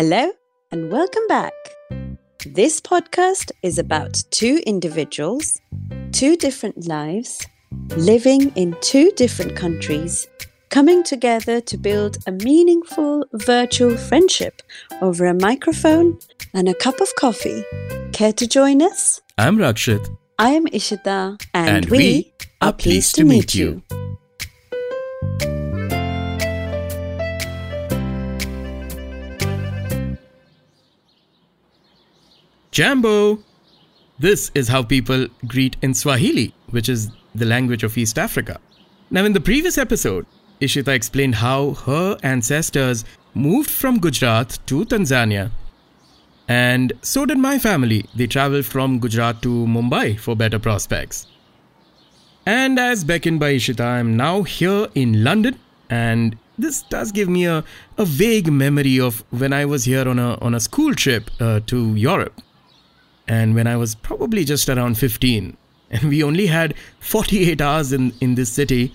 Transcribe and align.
Hello 0.00 0.30
and 0.70 0.92
welcome 0.92 1.26
back. 1.26 1.52
This 2.46 2.80
podcast 2.80 3.50
is 3.64 3.80
about 3.80 4.22
two 4.30 4.62
individuals, 4.64 5.60
two 6.12 6.36
different 6.36 6.86
lives, 6.86 7.44
living 7.96 8.52
in 8.54 8.76
two 8.80 9.10
different 9.16 9.56
countries, 9.56 10.28
coming 10.70 11.02
together 11.02 11.60
to 11.62 11.76
build 11.76 12.18
a 12.28 12.30
meaningful 12.30 13.24
virtual 13.32 13.96
friendship 13.96 14.62
over 15.02 15.26
a 15.26 15.34
microphone 15.34 16.16
and 16.54 16.68
a 16.68 16.74
cup 16.74 17.00
of 17.00 17.12
coffee. 17.16 17.64
Care 18.12 18.34
to 18.34 18.46
join 18.46 18.80
us? 18.80 19.20
I'm 19.36 19.58
Rakshit. 19.58 20.16
I 20.38 20.50
am 20.50 20.66
Ishita, 20.66 21.42
and, 21.54 21.68
And 21.68 21.86
we, 21.86 21.98
we 21.98 22.32
are 22.60 22.72
pleased 22.72 23.16
to 23.16 23.24
meet 23.24 23.52
you. 23.56 23.82
Jambo! 32.78 33.42
This 34.20 34.52
is 34.54 34.68
how 34.68 34.84
people 34.84 35.26
greet 35.48 35.76
in 35.82 35.94
Swahili, 35.94 36.54
which 36.70 36.88
is 36.88 37.10
the 37.34 37.44
language 37.44 37.82
of 37.82 37.98
East 37.98 38.20
Africa. 38.20 38.60
Now, 39.10 39.24
in 39.24 39.32
the 39.32 39.40
previous 39.40 39.76
episode, 39.76 40.26
Ishita 40.60 40.86
explained 40.86 41.34
how 41.34 41.72
her 41.86 42.16
ancestors 42.22 43.04
moved 43.34 43.68
from 43.68 43.98
Gujarat 43.98 44.60
to 44.66 44.84
Tanzania. 44.84 45.50
And 46.46 46.92
so 47.02 47.26
did 47.26 47.38
my 47.38 47.58
family. 47.58 48.04
They 48.14 48.28
traveled 48.28 48.64
from 48.64 49.00
Gujarat 49.00 49.42
to 49.42 49.48
Mumbai 49.66 50.16
for 50.16 50.36
better 50.36 50.60
prospects. 50.60 51.26
And 52.46 52.78
as 52.78 53.02
beckoned 53.02 53.40
by 53.40 53.54
Ishita, 53.54 53.84
I'm 53.84 54.16
now 54.16 54.42
here 54.42 54.86
in 54.94 55.24
London, 55.24 55.58
and 55.90 56.38
this 56.56 56.82
does 56.82 57.10
give 57.10 57.28
me 57.28 57.44
a, 57.44 57.64
a 57.96 58.04
vague 58.04 58.52
memory 58.52 59.00
of 59.00 59.24
when 59.30 59.52
I 59.52 59.64
was 59.64 59.82
here 59.82 60.08
on 60.08 60.20
a 60.20 60.36
on 60.36 60.54
a 60.54 60.60
school 60.60 60.94
trip 60.94 61.28
uh, 61.40 61.58
to 61.66 61.96
Europe, 61.96 62.40
and 63.28 63.54
when 63.54 63.66
I 63.66 63.76
was 63.76 63.94
probably 63.94 64.44
just 64.44 64.68
around 64.68 64.98
15, 64.98 65.56
and 65.90 66.08
we 66.08 66.22
only 66.22 66.46
had 66.46 66.74
48 67.00 67.60
hours 67.60 67.92
in 67.92 68.12
in 68.20 68.34
this 68.34 68.50
city, 68.50 68.92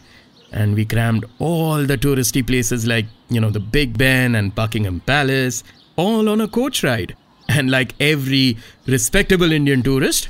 and 0.52 0.76
we 0.76 0.86
crammed 0.86 1.26
all 1.40 1.86
the 1.86 1.98
touristy 1.98 2.46
places 2.46 2.86
like 2.86 3.06
you 3.30 3.40
know 3.40 3.50
the 3.50 3.60
Big 3.60 3.98
Ben 3.98 4.36
and 4.36 4.54
Buckingham 4.54 5.00
Palace 5.02 5.64
all 5.96 6.30
on 6.30 6.42
a 6.42 6.48
coach 6.48 6.84
ride, 6.84 7.16
and 7.50 7.72
like 7.72 7.96
every 8.00 8.58
respectable 8.88 9.52
Indian 9.52 9.84
tourist, 9.84 10.30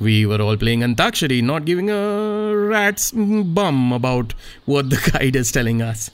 we 0.00 0.26
were 0.26 0.40
all 0.40 0.56
playing 0.56 0.80
Antakshari, 0.80 1.42
not 1.42 1.64
giving 1.64 1.90
a 1.90 2.56
rat's 2.56 3.12
bum 3.12 3.92
about 3.92 4.34
what 4.64 4.90
the 4.90 5.10
guide 5.12 5.36
is 5.36 5.52
telling 5.52 5.82
us. 5.82 6.10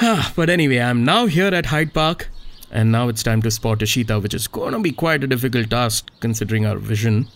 But 0.36 0.50
anyway, 0.50 0.78
I'm 0.78 1.04
now 1.04 1.26
here 1.26 1.54
at 1.54 1.66
Hyde 1.66 1.94
Park, 1.94 2.28
and 2.76 2.92
now 2.92 3.08
it's 3.08 3.22
time 3.22 3.40
to 3.40 3.50
spot 3.50 3.78
Ishita, 3.78 4.22
which 4.22 4.34
is 4.34 4.46
going 4.46 4.72
to 4.74 4.78
be 4.78 4.92
quite 4.92 5.24
a 5.24 5.26
difficult 5.26 5.70
task 5.70 6.10
considering 6.20 6.66
our 6.66 6.76
vision. 6.76 7.26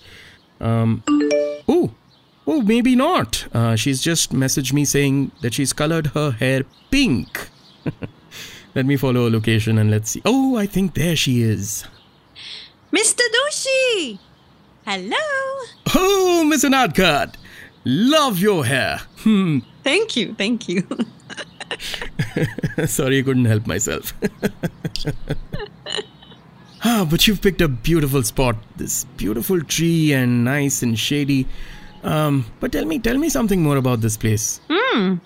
Um, 0.60 1.02
oh, 1.66 1.94
oh, 2.46 2.60
maybe 2.60 2.94
not. 2.94 3.46
Uh, 3.54 3.74
she's 3.74 4.02
just 4.02 4.34
messaged 4.34 4.74
me 4.74 4.84
saying 4.84 5.32
that 5.40 5.54
she's 5.54 5.72
colored 5.72 6.08
her 6.08 6.32
hair 6.32 6.64
pink. 6.90 7.48
Let 8.74 8.84
me 8.84 8.98
follow 8.98 9.24
her 9.24 9.30
location 9.30 9.78
and 9.78 9.90
let's 9.90 10.10
see. 10.10 10.20
Oh, 10.26 10.56
I 10.56 10.66
think 10.66 10.94
there 10.94 11.16
she 11.16 11.42
is. 11.42 11.84
Mr. 12.92 13.22
Doshi! 13.34 14.18
Hello! 14.86 15.16
Oh, 15.94 16.44
Miss 16.46 16.64
Anadkat, 16.64 17.34
love 17.84 18.38
your 18.38 18.66
hair. 18.66 19.00
Hmm. 19.20 19.60
Thank 19.82 20.16
you, 20.16 20.34
thank 20.34 20.68
you. 20.68 20.86
Sorry, 22.86 23.18
I 23.18 23.22
couldn't 23.22 23.44
help 23.44 23.66
myself. 23.66 24.14
ah, 26.84 27.06
but 27.10 27.26
you've 27.26 27.40
picked 27.40 27.60
a 27.60 27.68
beautiful 27.68 28.22
spot. 28.22 28.56
This 28.76 29.04
beautiful 29.16 29.60
tree 29.62 30.12
and 30.12 30.44
nice 30.44 30.82
and 30.82 30.98
shady. 30.98 31.46
Um, 32.02 32.46
but 32.60 32.72
tell 32.72 32.84
me, 32.84 32.98
tell 32.98 33.18
me 33.18 33.28
something 33.28 33.62
more 33.62 33.76
about 33.76 34.00
this 34.00 34.16
place. 34.16 34.60
Hmm. 34.70 35.16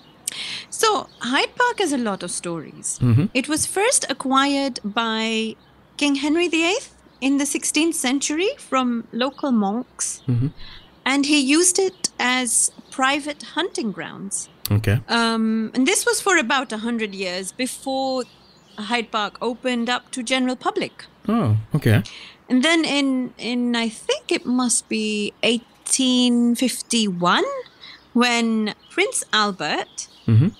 So, 0.69 1.07
Hyde 1.19 1.55
Park 1.55 1.79
has 1.79 1.93
a 1.93 1.97
lot 1.97 2.21
of 2.21 2.29
stories. 2.31 2.99
It 3.33 3.47
was 3.47 3.65
first 3.65 4.05
acquired 4.09 4.79
by 4.83 5.55
King 5.97 6.15
Henry 6.15 6.49
VIII 6.49 6.75
in 7.21 7.37
the 7.37 7.45
16th 7.45 7.93
century 7.93 8.49
from 8.57 9.07
local 9.13 9.51
monks, 9.53 10.21
and 11.05 11.25
he 11.25 11.39
used 11.39 11.79
it 11.79 12.09
as 12.19 12.71
private 12.91 13.43
hunting 13.55 13.91
grounds. 13.93 14.49
Okay. 14.71 14.99
Um, 15.07 15.71
and 15.73 15.87
this 15.87 16.05
was 16.05 16.21
for 16.21 16.37
about 16.37 16.71
100 16.71 17.13
years 17.13 17.51
before 17.51 18.23
Hyde 18.77 19.11
Park 19.11 19.37
opened 19.41 19.89
up 19.89 20.11
to 20.11 20.23
general 20.23 20.55
public. 20.55 21.05
Oh, 21.27 21.57
okay. 21.75 22.03
And 22.49 22.63
then 22.63 22.85
in 22.85 23.33
in 23.37 23.75
I 23.75 23.89
think 23.89 24.31
it 24.31 24.45
must 24.45 24.87
be 24.87 25.33
1851 25.43 27.43
when 28.13 28.73
Prince 28.89 29.23
Albert 29.33 30.07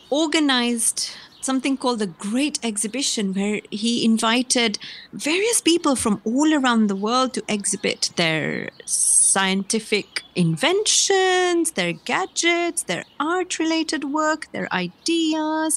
organized 0.09 1.11
something 1.41 1.77
called 1.77 1.99
the 1.99 2.07
Great 2.07 2.59
Exhibition 2.63 3.33
where 3.33 3.61
he 3.69 4.03
invited 4.03 4.79
various 5.13 5.61
people 5.61 5.95
from 5.95 6.21
all 6.25 6.53
around 6.53 6.87
the 6.87 6.95
world 6.95 7.33
to 7.33 7.43
exhibit 7.47 8.09
their 8.15 8.69
scientific 9.35 10.07
inventions, 10.35 11.71
their 11.71 11.93
gadgets, 12.11 12.83
their 12.83 13.03
art 13.19 13.51
related 13.59 14.03
work, 14.19 14.41
their 14.53 14.67
ideas, 14.85 15.71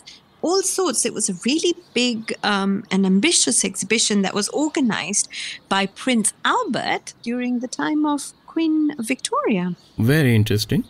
all 0.46 0.62
sorts. 0.62 1.04
It 1.04 1.12
was 1.18 1.28
a 1.28 1.34
really 1.48 1.74
big 1.92 2.20
um, 2.52 2.84
and 2.92 3.04
ambitious 3.04 3.64
exhibition 3.64 4.22
that 4.22 4.34
was 4.40 4.48
organized 4.64 5.26
by 5.68 5.82
Prince 5.86 6.32
Albert 6.44 7.06
during 7.28 7.58
the 7.58 7.66
time 7.82 8.06
of 8.14 8.20
Queen 8.46 8.78
Victoria. 9.12 9.66
Very 10.14 10.32
interesting. 10.40 10.84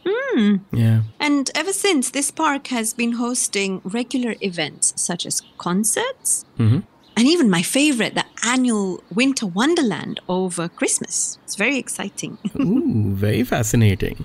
Yeah. 0.85 1.00
And 1.19 1.50
ever 1.62 1.73
since, 1.73 2.11
this 2.11 2.31
park 2.31 2.69
has 2.69 2.89
been 3.00 3.12
hosting 3.25 3.81
regular 3.99 4.35
events 4.50 4.85
such 5.09 5.23
as 5.31 5.43
concerts 5.67 6.45
Mhm. 6.59 6.83
And 7.19 7.27
even 7.27 7.51
my 7.51 7.62
favorite, 7.62 8.15
the 8.15 8.25
annual 8.47 9.03
Winter 9.21 9.47
Wonderland 9.47 10.21
over 10.29 10.69
Christmas. 10.69 11.37
It's 11.45 11.56
very 11.56 11.77
exciting. 11.84 12.39
Ooh, 12.61 13.12
very 13.27 13.43
fascinating. 13.45 14.25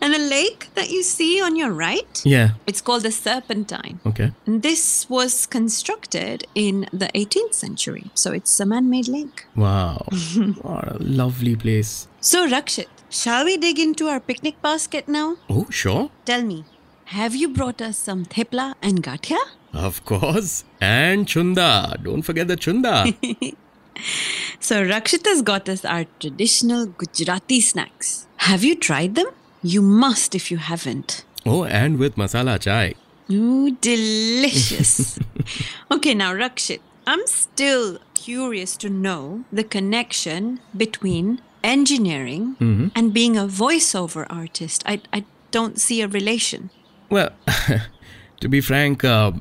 and 0.00 0.14
the 0.14 0.18
lake 0.18 0.68
that 0.74 0.88
you 0.90 1.02
see 1.02 1.40
on 1.42 1.54
your 1.60 1.70
right, 1.72 2.22
Yeah. 2.24 2.48
it's 2.66 2.80
called 2.80 3.02
the 3.02 3.12
Serpentine. 3.12 4.00
Okay. 4.06 4.32
And 4.46 4.62
this 4.62 5.06
was 5.10 5.46
constructed 5.46 6.46
in 6.54 6.86
the 6.92 7.08
18th 7.14 7.54
century. 7.54 8.10
So 8.14 8.32
it's 8.32 8.58
a 8.60 8.66
man 8.66 8.88
made 8.88 9.08
lake. 9.08 9.44
Wow. 9.54 10.06
what 10.62 10.88
a 10.88 10.96
lovely 11.00 11.56
place. 11.56 12.08
So, 12.20 12.48
Rakshit, 12.48 12.86
shall 13.10 13.44
we 13.44 13.56
dig 13.56 13.78
into 13.78 14.06
our 14.08 14.20
picnic 14.20 14.62
basket 14.62 15.08
now? 15.08 15.36
Oh, 15.50 15.66
sure. 15.70 16.10
Tell 16.24 16.42
me, 16.42 16.64
have 17.12 17.34
you 17.36 17.48
brought 17.48 17.82
us 17.82 17.98
some 17.98 18.24
thepla 18.24 18.74
and 18.80 19.02
gathia? 19.02 19.38
Of 19.74 20.04
course. 20.06 20.64
And 20.80 21.26
chunda. 21.26 22.02
Don't 22.02 22.22
forget 22.22 22.48
the 22.48 22.56
chunda. 22.56 23.14
So, 24.58 24.82
Rakshita's 24.82 25.42
got 25.42 25.68
us 25.68 25.84
our 25.84 26.06
traditional 26.18 26.86
Gujarati 26.86 27.60
snacks. 27.60 28.26
Have 28.48 28.64
you 28.64 28.74
tried 28.74 29.14
them? 29.14 29.26
You 29.62 29.82
must 29.82 30.34
if 30.34 30.50
you 30.50 30.56
haven't. 30.56 31.24
oh, 31.44 31.64
and 31.64 31.98
with 31.98 32.16
masala 32.16 32.58
chai. 32.58 32.94
Ooh, 33.30 33.76
delicious. 33.80 35.18
okay, 35.90 36.14
now, 36.14 36.32
Rakshit, 36.32 36.80
I'm 37.06 37.24
still 37.26 37.98
curious 38.14 38.76
to 38.78 38.88
know 38.88 39.44
the 39.52 39.62
connection 39.62 40.60
between 40.76 41.40
engineering 41.62 42.56
mm-hmm. 42.58 42.88
and 42.96 43.12
being 43.12 43.36
a 43.36 43.46
voiceover 43.46 44.26
artist. 44.30 44.82
I, 44.86 45.02
I 45.12 45.24
don't 45.50 45.78
see 45.78 46.00
a 46.00 46.08
relation. 46.08 46.70
Well, 47.12 47.30
to 48.40 48.48
be 48.48 48.62
frank, 48.62 49.04
uh, 49.04 49.32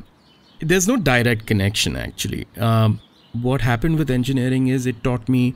there's 0.59 0.87
no 0.89 0.97
direct 0.97 1.45
connection 1.45 1.95
actually. 1.95 2.45
Um, 2.57 2.99
what 3.41 3.61
happened 3.61 3.97
with 3.97 4.11
engineering 4.11 4.67
is 4.67 4.85
it 4.85 5.01
taught 5.05 5.29
me 5.29 5.55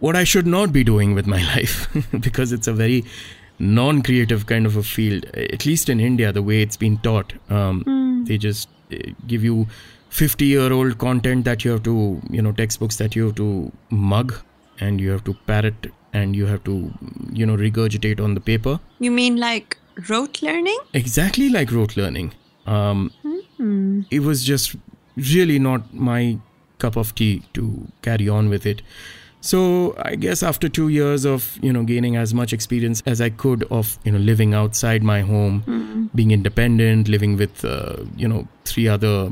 what 0.00 0.16
I 0.16 0.24
should 0.24 0.48
not 0.48 0.72
be 0.72 0.82
doing 0.82 1.14
with 1.14 1.28
my 1.28 1.42
life 1.54 1.76
because 2.20 2.50
it's 2.52 2.66
a 2.66 2.72
very 2.72 3.04
non 3.60 4.02
creative 4.02 4.46
kind 4.46 4.66
of 4.66 4.76
a 4.76 4.82
field, 4.82 5.26
at 5.26 5.64
least 5.64 5.88
in 5.88 6.00
India, 6.00 6.32
the 6.32 6.42
way 6.42 6.60
it's 6.60 6.76
been 6.76 6.98
taught. 6.98 7.32
Um, 7.48 7.84
They 8.26 8.38
just 8.38 8.68
uh, 8.92 8.96
give 9.28 9.44
you 9.44 9.68
50 10.08 10.44
year 10.46 10.72
old 10.72 10.98
content 10.98 11.44
that 11.44 11.64
you 11.64 11.70
have 11.70 11.84
to, 11.84 12.20
you 12.30 12.42
know, 12.42 12.52
textbooks 12.52 12.96
that 12.96 13.14
you 13.14 13.26
have 13.26 13.36
to 13.36 13.70
mug 13.90 14.34
and 14.80 15.00
you 15.00 15.10
have 15.10 15.22
to 15.30 15.34
parrot 15.46 15.88
and 16.12 16.34
you 16.34 16.46
have 16.46 16.64
to, 16.64 16.76
you 17.32 17.46
know, 17.46 17.56
regurgitate 17.56 18.20
on 18.28 18.34
the 18.34 18.40
paper. 18.40 18.80
You 18.98 19.12
mean 19.12 19.36
like 19.36 19.78
rote 20.08 20.42
learning? 20.42 20.78
exactly 20.92 21.48
like 21.48 21.70
rote 21.72 21.96
learning. 21.96 22.32
Um, 22.66 23.10
It 24.10 24.20
was 24.20 24.44
just 24.44 24.76
really 25.16 25.58
not 25.58 25.94
my 25.94 26.38
cup 26.78 26.96
of 26.96 27.14
tea 27.14 27.42
to 27.54 27.86
carry 28.02 28.28
on 28.28 28.48
with 28.48 28.66
it. 28.66 28.82
So 29.40 29.94
I 30.02 30.16
guess 30.16 30.42
after 30.42 30.68
two 30.68 30.88
years 30.88 31.24
of 31.26 31.58
you 31.62 31.72
know 31.72 31.82
gaining 31.84 32.16
as 32.16 32.32
much 32.34 32.52
experience 32.52 33.02
as 33.06 33.20
I 33.20 33.30
could 33.30 33.64
of 33.70 33.98
you 34.04 34.12
know 34.12 34.18
living 34.18 34.54
outside 34.54 35.02
my 35.02 35.20
home, 35.20 36.10
being 36.14 36.30
independent, 36.30 37.08
living 37.08 37.36
with 37.36 37.64
uh, 37.64 37.96
you 38.16 38.26
know 38.28 38.48
three 38.64 38.88
other 38.88 39.30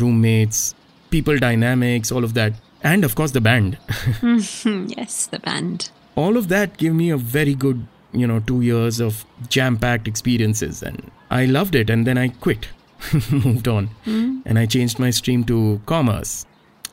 roommates, 0.00 0.74
people 1.10 1.38
dynamics, 1.38 2.10
all 2.12 2.24
of 2.24 2.34
that. 2.34 2.52
And 2.82 3.04
of 3.04 3.14
course, 3.14 3.32
the 3.32 3.40
band. 3.40 3.78
yes, 4.22 5.26
the 5.26 5.38
band. 5.42 5.90
all 6.16 6.36
of 6.36 6.48
that 6.48 6.76
gave 6.78 6.94
me 6.94 7.10
a 7.10 7.16
very 7.16 7.54
good, 7.54 7.86
you 8.12 8.26
know, 8.26 8.40
two 8.40 8.60
years 8.60 9.00
of 9.00 9.24
jam 9.48 9.76
packed 9.76 10.08
experiences. 10.08 10.82
And 10.82 11.10
I 11.30 11.44
loved 11.46 11.74
it. 11.74 11.90
And 11.90 12.06
then 12.06 12.18
I 12.18 12.28
quit, 12.28 12.68
moved 13.30 13.68
on. 13.68 13.90
And 14.04 14.58
I 14.58 14.66
changed 14.66 14.98
my 14.98 15.10
stream 15.10 15.44
to 15.44 15.80
commerce. 15.86 16.46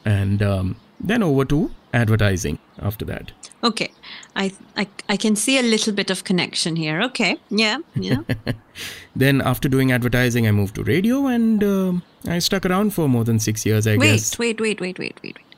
And 0.05 0.41
um, 0.43 0.75
then 0.99 1.23
over 1.23 1.45
to 1.45 1.71
advertising 1.93 2.59
after 2.79 3.05
that. 3.05 3.31
Okay, 3.63 3.91
I, 4.35 4.51
I 4.75 4.87
I 5.07 5.15
can 5.15 5.35
see 5.35 5.57
a 5.57 5.61
little 5.61 5.93
bit 5.93 6.09
of 6.09 6.23
connection 6.23 6.75
here. 6.75 7.01
Okay, 7.03 7.37
yeah, 7.49 7.77
yeah. 7.95 8.17
Then 9.15 9.41
after 9.41 9.69
doing 9.69 9.91
advertising, 9.91 10.47
I 10.47 10.51
moved 10.51 10.75
to 10.75 10.83
radio 10.83 11.27
and 11.27 11.63
um 11.63 12.03
I 12.27 12.39
stuck 12.39 12.65
around 12.65 12.93
for 12.93 13.07
more 13.07 13.23
than 13.23 13.39
six 13.39 13.65
years, 13.65 13.85
I 13.87 13.95
wait, 13.97 14.11
guess. 14.11 14.39
wait, 14.39 14.59
wait, 14.59 14.81
wait, 14.81 14.99
wait, 14.99 15.19
wait, 15.23 15.35
wait. 15.37 15.52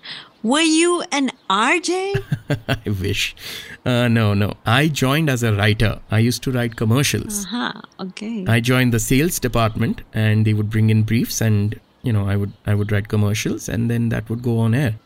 Were 0.46 0.62
you 0.62 1.02
an 1.12 1.32
RJ? 1.50 2.24
I 2.68 2.90
wish. 3.02 3.36
Uh, 3.84 4.08
no, 4.08 4.36
no. 4.36 4.54
I 4.64 4.90
joined 4.90 5.28
as 5.28 5.42
a 5.42 5.52
writer. 5.52 6.00
I 6.12 6.20
used 6.20 6.44
to 6.44 6.52
write 6.52 6.76
commercials. 6.76 7.48
Aha, 7.48 7.82
okay. 8.00 8.46
I 8.48 8.60
joined 8.60 8.94
the 8.94 9.00
sales 9.00 9.40
department 9.40 10.04
and 10.14 10.46
they 10.46 10.54
would 10.54 10.70
bring 10.70 10.92
in 10.92 11.02
briefs 11.02 11.42
and 11.42 11.80
you 12.04 12.14
know 12.14 12.28
I 12.28 12.36
would 12.36 12.54
I 12.68 12.76
would 12.76 12.92
write 12.92 13.08
commercials 13.08 13.68
and 13.68 13.90
then 13.90 14.10
that 14.10 14.30
would 14.30 14.44
go 14.44 14.60
on 14.60 14.76
air. 14.76 15.00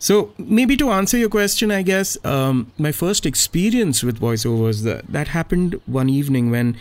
So 0.00 0.32
maybe 0.36 0.76
to 0.78 0.90
answer 0.90 1.16
your 1.16 1.28
question, 1.28 1.70
I 1.70 1.82
guess 1.82 2.18
um, 2.24 2.72
my 2.76 2.90
first 2.90 3.24
experience 3.24 4.02
with 4.02 4.18
voiceovers 4.18 4.82
that 4.82 5.06
that 5.06 5.28
happened 5.28 5.80
one 5.86 6.10
evening 6.10 6.50
when 6.50 6.76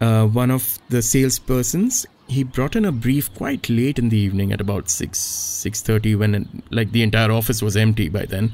uh, 0.00 0.26
one 0.26 0.52
of 0.52 0.78
the 0.88 0.98
salespersons 0.98 2.06
he 2.26 2.42
brought 2.42 2.74
in 2.76 2.84
a 2.84 2.92
brief 2.92 3.32
quite 3.34 3.68
late 3.68 3.98
in 3.98 4.08
the 4.08 4.16
evening 4.16 4.52
at 4.52 4.60
about 4.60 4.88
six 4.88 5.18
six 5.18 5.82
thirty 5.82 6.14
when 6.14 6.62
like 6.70 6.92
the 6.92 7.02
entire 7.02 7.30
office 7.30 7.60
was 7.62 7.76
empty 7.76 8.08
by 8.08 8.24
then. 8.24 8.52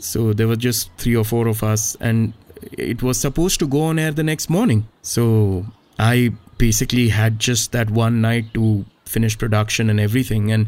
So 0.00 0.32
there 0.32 0.48
were 0.48 0.56
just 0.56 0.90
three 0.96 1.16
or 1.16 1.24
four 1.24 1.46
of 1.48 1.62
us, 1.62 1.96
and 2.00 2.32
it 2.72 3.02
was 3.02 3.18
supposed 3.18 3.60
to 3.60 3.66
go 3.66 3.82
on 3.82 3.98
air 3.98 4.10
the 4.10 4.24
next 4.24 4.50
morning. 4.50 4.88
So 5.02 5.66
I 5.98 6.32
basically 6.58 7.08
had 7.10 7.38
just 7.38 7.72
that 7.72 7.90
one 7.90 8.20
night 8.20 8.52
to 8.54 8.84
finish 9.04 9.38
production 9.38 9.88
and 9.88 10.00
everything, 10.00 10.50
and 10.52 10.66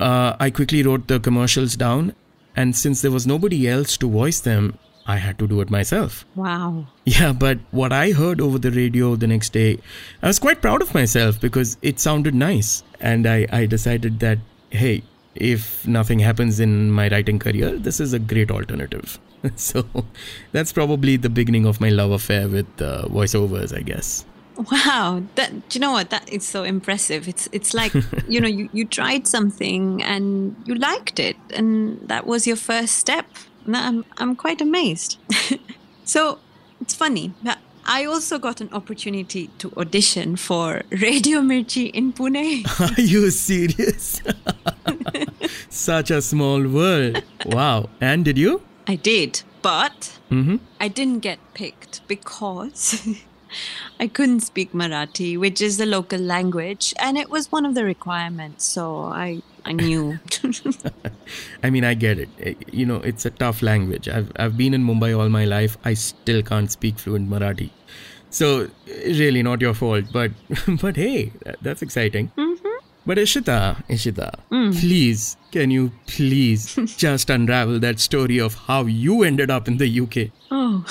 uh, 0.00 0.36
I 0.40 0.50
quickly 0.50 0.82
wrote 0.82 1.08
the 1.08 1.20
commercials 1.20 1.76
down. 1.76 2.14
And 2.56 2.74
since 2.74 3.02
there 3.02 3.12
was 3.12 3.24
nobody 3.26 3.68
else 3.68 3.96
to 3.98 4.10
voice 4.10 4.40
them, 4.40 4.78
I 5.08 5.16
had 5.16 5.38
to 5.38 5.46
do 5.48 5.60
it 5.62 5.70
myself. 5.70 6.24
wow. 6.36 6.86
Yeah, 7.06 7.32
but 7.32 7.58
what 7.70 7.92
I 7.92 8.12
heard 8.12 8.42
over 8.42 8.58
the 8.58 8.70
radio 8.70 9.16
the 9.16 9.26
next 9.26 9.54
day, 9.54 9.78
I 10.22 10.26
was 10.26 10.38
quite 10.38 10.60
proud 10.60 10.82
of 10.82 10.92
myself 10.92 11.40
because 11.40 11.78
it 11.80 11.98
sounded 11.98 12.34
nice. 12.34 12.82
And 13.00 13.26
I, 13.26 13.46
I 13.50 13.64
decided 13.64 14.20
that, 14.20 14.38
hey, 14.68 15.02
if 15.34 15.86
nothing 15.86 16.18
happens 16.18 16.60
in 16.60 16.90
my 16.90 17.08
writing 17.08 17.38
career, 17.38 17.70
this 17.78 18.00
is 18.00 18.12
a 18.12 18.18
great 18.18 18.50
alternative. 18.50 19.18
so 19.56 19.86
that's 20.52 20.72
probably 20.72 21.16
the 21.16 21.30
beginning 21.30 21.64
of 21.64 21.80
my 21.80 21.88
love 21.88 22.10
affair 22.10 22.46
with 22.46 22.82
uh, 22.82 23.04
voiceovers, 23.08 23.74
I 23.74 23.80
guess. 23.80 24.26
Wow, 24.72 25.22
that 25.36 25.68
do 25.68 25.78
you 25.78 25.80
know 25.80 25.92
what? 25.92 26.10
That 26.10 26.28
is 26.28 26.44
so 26.44 26.64
impressive. 26.64 27.28
It's 27.28 27.48
it's 27.52 27.74
like 27.74 27.94
you 28.28 28.40
know 28.40 28.48
you, 28.48 28.68
you 28.72 28.84
tried 28.84 29.28
something 29.28 30.02
and 30.02 30.56
you 30.66 30.74
liked 30.74 31.20
it, 31.20 31.36
and 31.54 32.00
that 32.08 32.26
was 32.26 32.44
your 32.44 32.56
first 32.56 32.96
step. 32.96 33.26
I'm 33.76 34.04
I'm 34.18 34.36
quite 34.36 34.60
amazed. 34.60 35.18
so 36.04 36.38
it's 36.80 36.94
funny. 36.94 37.32
I 37.90 38.04
also 38.04 38.38
got 38.38 38.60
an 38.60 38.68
opportunity 38.72 39.48
to 39.58 39.72
audition 39.76 40.36
for 40.36 40.82
Radio 40.90 41.40
Mirchi 41.40 41.90
in 41.90 42.12
Pune. 42.12 42.66
Are 42.98 43.00
you 43.00 43.30
serious? 43.30 44.20
Such 45.70 46.10
a 46.10 46.20
small 46.20 46.62
world. 46.66 47.22
Wow. 47.46 47.88
And 48.00 48.24
did 48.24 48.36
you? 48.38 48.60
I 48.86 48.96
did, 48.96 49.42
but 49.62 50.14
Mm-hmm. 50.30 50.56
I 50.78 50.88
didn't 50.88 51.20
get 51.20 51.38
picked 51.54 52.06
because 52.06 53.00
I 54.00 54.06
couldn't 54.08 54.40
speak 54.40 54.72
Marathi, 54.72 55.38
which 55.38 55.60
is 55.60 55.76
the 55.78 55.86
local 55.86 56.18
language, 56.20 56.94
and 56.98 57.16
it 57.18 57.30
was 57.30 57.50
one 57.52 57.64
of 57.66 57.74
the 57.74 57.84
requirements. 57.84 58.64
So 58.64 59.04
I 59.04 59.42
I 59.64 59.72
knew. 59.72 60.18
I 61.62 61.70
mean, 61.70 61.84
I 61.84 61.94
get 61.94 62.18
it. 62.18 62.28
Eh, 62.40 62.54
You 62.72 62.86
know, 62.86 62.96
it's 62.96 63.26
a 63.26 63.30
tough 63.30 63.62
language. 63.62 64.08
I've, 64.08 64.32
I've 64.36 64.56
been 64.56 64.74
in 64.74 64.84
Mumbai 64.84 65.18
all 65.18 65.28
my 65.28 65.44
life. 65.44 65.76
I 65.84 65.94
still 65.94 66.42
can't 66.42 66.70
speak 66.70 66.98
fluent 66.98 67.28
Marathi. 67.28 67.70
So, 68.30 68.68
really 69.06 69.42
not 69.42 69.60
your 69.60 69.74
fault. 69.74 70.06
But, 70.12 70.32
but 70.82 70.96
hey, 70.96 71.32
that's 71.62 71.82
exciting. 71.82 72.30
But 73.06 73.16
Ishita, 73.16 73.86
Ishita, 73.88 74.30
please, 74.80 75.36
can 75.50 75.70
you 75.70 75.92
please 76.06 76.74
just 76.98 77.30
unravel 77.30 77.78
that 77.80 78.00
story 78.00 78.38
of 78.38 78.54
how 78.54 78.82
you 78.84 79.22
ended 79.22 79.50
up 79.50 79.66
in 79.66 79.78
the 79.78 80.00
UK? 80.00 80.30
oh. 80.50 80.84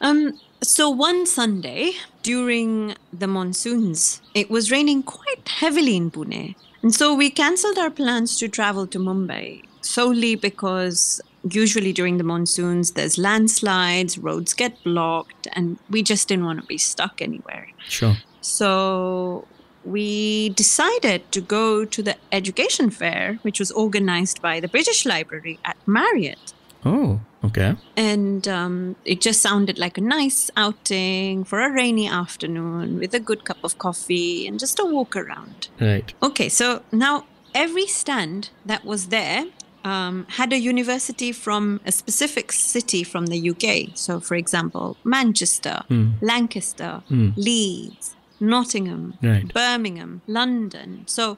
um. 0.00 0.32
So 0.64 0.88
one 0.88 1.26
Sunday 1.26 1.92
during 2.22 2.94
the 3.12 3.26
monsoons, 3.26 4.22
it 4.34 4.48
was 4.48 4.70
raining 4.70 5.02
quite 5.02 5.46
heavily 5.46 5.94
in 5.94 6.10
Pune, 6.10 6.54
and 6.82 6.94
so 6.94 7.14
we 7.14 7.28
cancelled 7.28 7.76
our 7.76 7.90
plans 7.90 8.38
to 8.38 8.48
travel 8.48 8.86
to 8.86 8.98
Mumbai 8.98 9.62
solely 9.82 10.34
because 10.34 11.20
usually 11.50 11.92
during 11.92 12.16
the 12.16 12.24
monsoons 12.24 12.92
there's 12.92 13.18
landslides, 13.18 14.16
roads 14.16 14.54
get 14.54 14.82
blocked, 14.82 15.46
and 15.52 15.78
we 15.90 16.02
just 16.02 16.28
didn't 16.28 16.46
want 16.46 16.60
to 16.60 16.66
be 16.66 16.78
stuck 16.78 17.20
anywhere. 17.20 17.68
Sure. 17.86 18.16
So 18.40 19.46
we 19.84 20.48
decided 20.50 21.30
to 21.32 21.42
go 21.42 21.84
to 21.84 22.02
the 22.02 22.16
education 22.32 22.88
fair, 22.88 23.38
which 23.42 23.60
was 23.60 23.70
organized 23.70 24.40
by 24.40 24.60
the 24.60 24.68
British 24.68 25.04
Library 25.04 25.58
at 25.64 25.76
Marriott. 25.86 26.54
Oh, 26.86 27.20
okay. 27.44 27.74
And 27.96 28.46
um, 28.48 28.96
it 29.04 29.20
just 29.20 29.40
sounded 29.40 29.78
like 29.78 29.98
a 29.98 30.00
nice 30.00 30.50
outing 30.56 31.44
for 31.44 31.60
a 31.60 31.70
rainy 31.70 32.08
afternoon 32.08 32.98
with 32.98 33.14
a 33.14 33.20
good 33.20 33.44
cup 33.44 33.58
of 33.62 33.78
coffee 33.78 34.46
and 34.46 34.58
just 34.58 34.78
a 34.78 34.84
walk 34.84 35.14
around. 35.16 35.68
Right. 35.80 36.12
Okay, 36.22 36.48
so 36.48 36.82
now 36.90 37.26
every 37.54 37.86
stand 37.86 38.50
that 38.66 38.84
was 38.84 39.08
there 39.08 39.44
um, 39.84 40.26
had 40.30 40.52
a 40.52 40.58
university 40.58 41.30
from 41.30 41.80
a 41.84 41.92
specific 41.92 42.50
city 42.52 43.04
from 43.04 43.26
the 43.26 43.50
UK. 43.50 43.96
So, 43.96 44.18
for 44.18 44.34
example, 44.34 44.96
Manchester, 45.04 45.82
Lancaster, 46.22 47.02
Leeds, 47.36 48.16
Nottingham, 48.40 49.14
Right. 49.22 49.52
Birmingham, 49.52 50.22
London. 50.26 51.04
So, 51.06 51.36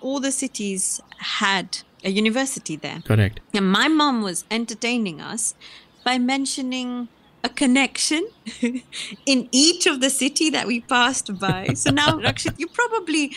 all 0.00 0.20
the 0.20 0.30
cities 0.30 1.00
had 1.18 1.78
a 2.04 2.10
university 2.10 2.76
there. 2.76 3.02
Correct. 3.04 3.40
And 3.54 3.70
my 3.70 3.88
mom 3.88 4.22
was 4.22 4.44
entertaining 4.50 5.20
us 5.20 5.54
by 6.04 6.18
mentioning 6.18 7.08
a 7.44 7.48
connection 7.48 8.28
in 9.26 9.48
each 9.52 9.86
of 9.86 10.00
the 10.00 10.10
city 10.10 10.50
that 10.50 10.66
we 10.66 10.80
passed 10.80 11.38
by. 11.38 11.68
So 11.74 11.90
now, 11.90 12.18
Rakshit, 12.18 12.58
you 12.58 12.66
probably 12.66 13.32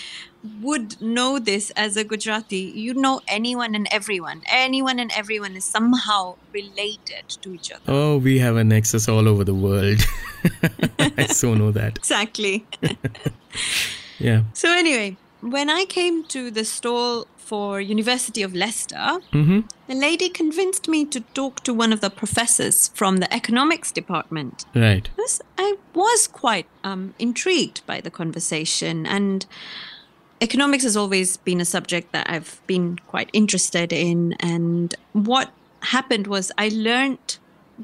would 0.61 0.99
know 0.99 1.37
this 1.37 1.69
as 1.71 1.95
a 1.97 2.03
Gujarati. 2.03 2.57
You 2.57 2.95
know 2.95 3.21
anyone 3.27 3.75
and 3.75 3.87
everyone. 3.91 4.41
Anyone 4.49 4.97
and 4.99 5.11
everyone 5.15 5.55
is 5.55 5.65
somehow 5.65 6.35
related 6.51 7.29
to 7.41 7.53
each 7.53 7.71
other. 7.71 7.83
Oh, 7.87 8.17
we 8.17 8.39
have 8.39 8.55
a 8.55 8.63
nexus 8.63 9.07
all 9.07 9.27
over 9.27 9.43
the 9.43 9.53
world. 9.53 9.99
I 10.99 11.27
so 11.27 11.53
know 11.53 11.71
that. 11.71 11.97
Exactly. 11.97 12.65
Yeah. 14.17 14.43
so 14.53 14.71
anyway, 14.71 15.17
when 15.41 15.69
I 15.69 15.85
came 15.85 16.23
to 16.25 16.51
the 16.51 16.63
stall 16.63 17.27
for 17.51 17.81
University 17.81 18.41
of 18.47 18.51
Leicester, 18.55 19.07
Mm-hmm. 19.33 19.59
the 19.87 19.95
lady 20.07 20.29
convinced 20.29 20.87
me 20.87 20.99
to 21.13 21.19
talk 21.39 21.53
to 21.65 21.73
one 21.73 21.91
of 21.95 21.99
the 21.99 22.09
professors 22.09 22.77
from 22.99 23.17
the 23.17 23.29
economics 23.39 23.91
department. 23.91 24.63
Right. 24.73 25.09
was 25.17 25.41
I 25.57 25.75
was 25.93 26.27
quite 26.27 26.67
um, 26.89 27.13
intrigued 27.19 27.85
by 27.85 27.97
the 28.05 28.09
conversation, 28.21 29.05
and 29.05 29.45
economics 30.39 30.83
has 30.83 30.95
always 30.95 31.35
been 31.49 31.59
a 31.61 31.65
subject 31.65 32.13
that 32.13 32.29
I've 32.29 32.61
been 32.67 32.87
quite 33.13 33.29
interested 33.33 33.91
in. 33.91 34.33
And 34.39 34.95
what 35.11 35.51
happened 35.95 36.27
was 36.27 36.51
I 36.57 36.69
learned 36.89 37.37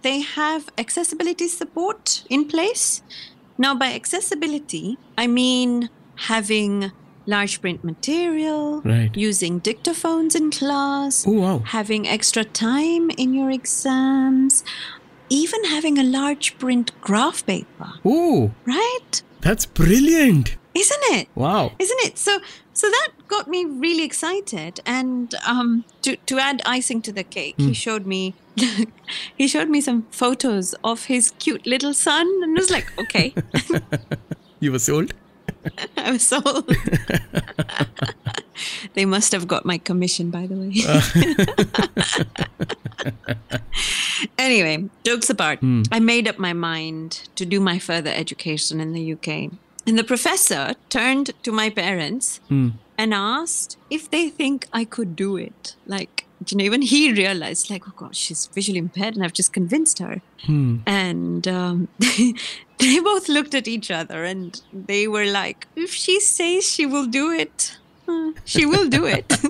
they 0.08 0.20
have 0.22 0.70
accessibility 0.78 1.48
support 1.50 2.24
in 2.30 2.48
place. 2.48 3.02
Now, 3.58 3.76
by 3.76 3.90
accessibility, 3.94 4.98
I 5.18 5.28
mean 5.28 5.90
having 6.32 6.92
large 7.28 7.60
print 7.62 7.84
material, 7.84 8.82
Right. 8.84 9.12
using 9.16 9.60
dictaphones 9.62 10.36
in 10.36 10.50
class, 10.50 11.26
Oh, 11.28 11.32
wow. 11.34 11.60
having 11.66 12.08
extra 12.08 12.44
time 12.44 13.10
in 13.18 13.34
your 13.34 13.52
exams, 13.52 14.64
even 15.30 15.66
having 15.66 15.98
a 16.00 16.04
large 16.04 16.58
print 16.58 16.92
graph 17.02 17.46
paper, 17.46 17.90
Oh, 18.06 18.52
right? 18.66 19.22
that's 19.42 19.66
brilliant. 19.66 20.56
Isn't 20.74 21.04
it? 21.18 21.28
Wow. 21.36 21.72
Isn't 21.80 22.00
it? 22.06 22.18
So 22.18 22.40
so 22.74 22.88
that 22.88 23.10
got 23.28 23.48
me 23.48 23.66
really 23.66 24.04
excited 24.04 24.80
and 24.86 25.34
um 25.48 25.84
to 26.04 26.16
to 26.28 26.38
add 26.40 26.62
icing 26.66 27.02
to 27.02 27.12
the 27.12 27.24
cake, 27.24 27.56
he 27.58 27.74
showed 27.74 28.06
me 28.06 28.36
he 29.38 29.48
showed 29.48 29.70
me 29.70 29.82
some 29.82 30.06
photos 30.12 30.76
of 30.84 31.06
his 31.06 31.32
cute 31.40 31.66
little 31.66 31.94
son 31.96 32.28
and 32.44 32.56
was 32.56 32.70
like, 32.70 32.88
okay, 33.00 33.34
You 34.60 34.72
were 34.72 34.80
sold? 34.80 35.14
I 35.98 36.12
was 36.12 36.24
sold. 36.24 36.70
They 38.94 39.06
must 39.06 39.32
have 39.32 39.48
got 39.48 39.66
my 39.66 39.78
commission, 39.78 40.32
by 40.32 40.48
the 40.48 40.56
way. 40.56 40.74
anyway, 44.38 44.90
jokes 45.04 45.30
apart, 45.30 45.60
hmm. 45.60 45.84
I 45.92 46.00
made 46.00 46.28
up 46.28 46.40
my 46.40 46.54
mind 46.54 47.30
to 47.36 47.46
do 47.46 47.60
my 47.60 47.80
further 47.80 48.10
education 48.10 48.80
in 48.80 48.94
the 48.94 49.14
UK. 49.14 49.52
And 49.86 49.98
the 49.98 50.04
professor 50.04 50.74
turned 50.90 51.32
to 51.44 51.52
my 51.52 51.70
parents 51.70 52.40
hmm. 52.50 52.70
and 52.98 53.14
asked 53.14 53.78
if 53.90 54.10
they 54.10 54.30
think 54.30 54.68
I 54.74 54.84
could 54.84 55.16
do 55.16 55.38
it. 55.38 55.76
Like, 55.86 56.26
you 56.48 56.58
know, 56.58 56.64
even 56.64 56.82
he 56.82 57.14
realized, 57.14 57.70
like, 57.70 57.88
oh 57.88 57.94
God, 57.96 58.16
she's 58.16 58.48
visually 58.48 58.80
impaired, 58.80 59.16
and 59.16 59.24
I've 59.24 59.34
just 59.34 59.54
convinced 59.54 60.00
her. 60.00 60.22
Hmm. 60.46 60.78
And 60.86 61.48
um, 61.48 61.88
they 62.80 63.00
both 63.00 63.28
looked 63.30 63.54
at 63.54 63.68
each 63.68 63.90
other 63.92 64.24
and 64.24 64.62
they 64.72 65.08
were 65.08 65.26
like, 65.26 65.68
if 65.76 65.92
she 65.92 66.20
says 66.20 66.68
she 66.68 66.86
will 66.86 67.06
do 67.06 67.32
it, 67.32 67.78
uh, 68.08 68.32
she 68.46 68.66
will 68.66 68.88
do 68.88 69.06
it. 69.06 69.38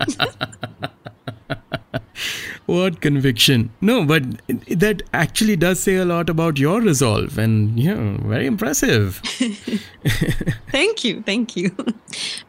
What 2.65 2.99
conviction. 2.99 3.71
No, 3.79 4.03
but 4.05 4.23
that 4.67 5.01
actually 5.13 5.55
does 5.55 5.79
say 5.79 5.95
a 5.95 6.03
lot 6.03 6.29
about 6.29 6.57
your 6.57 6.81
resolve 6.81 7.37
and, 7.37 7.79
yeah, 7.79 8.17
very 8.23 8.45
impressive. 8.45 9.21
thank 10.69 11.05
you, 11.05 11.21
thank 11.21 11.55
you. 11.55 11.73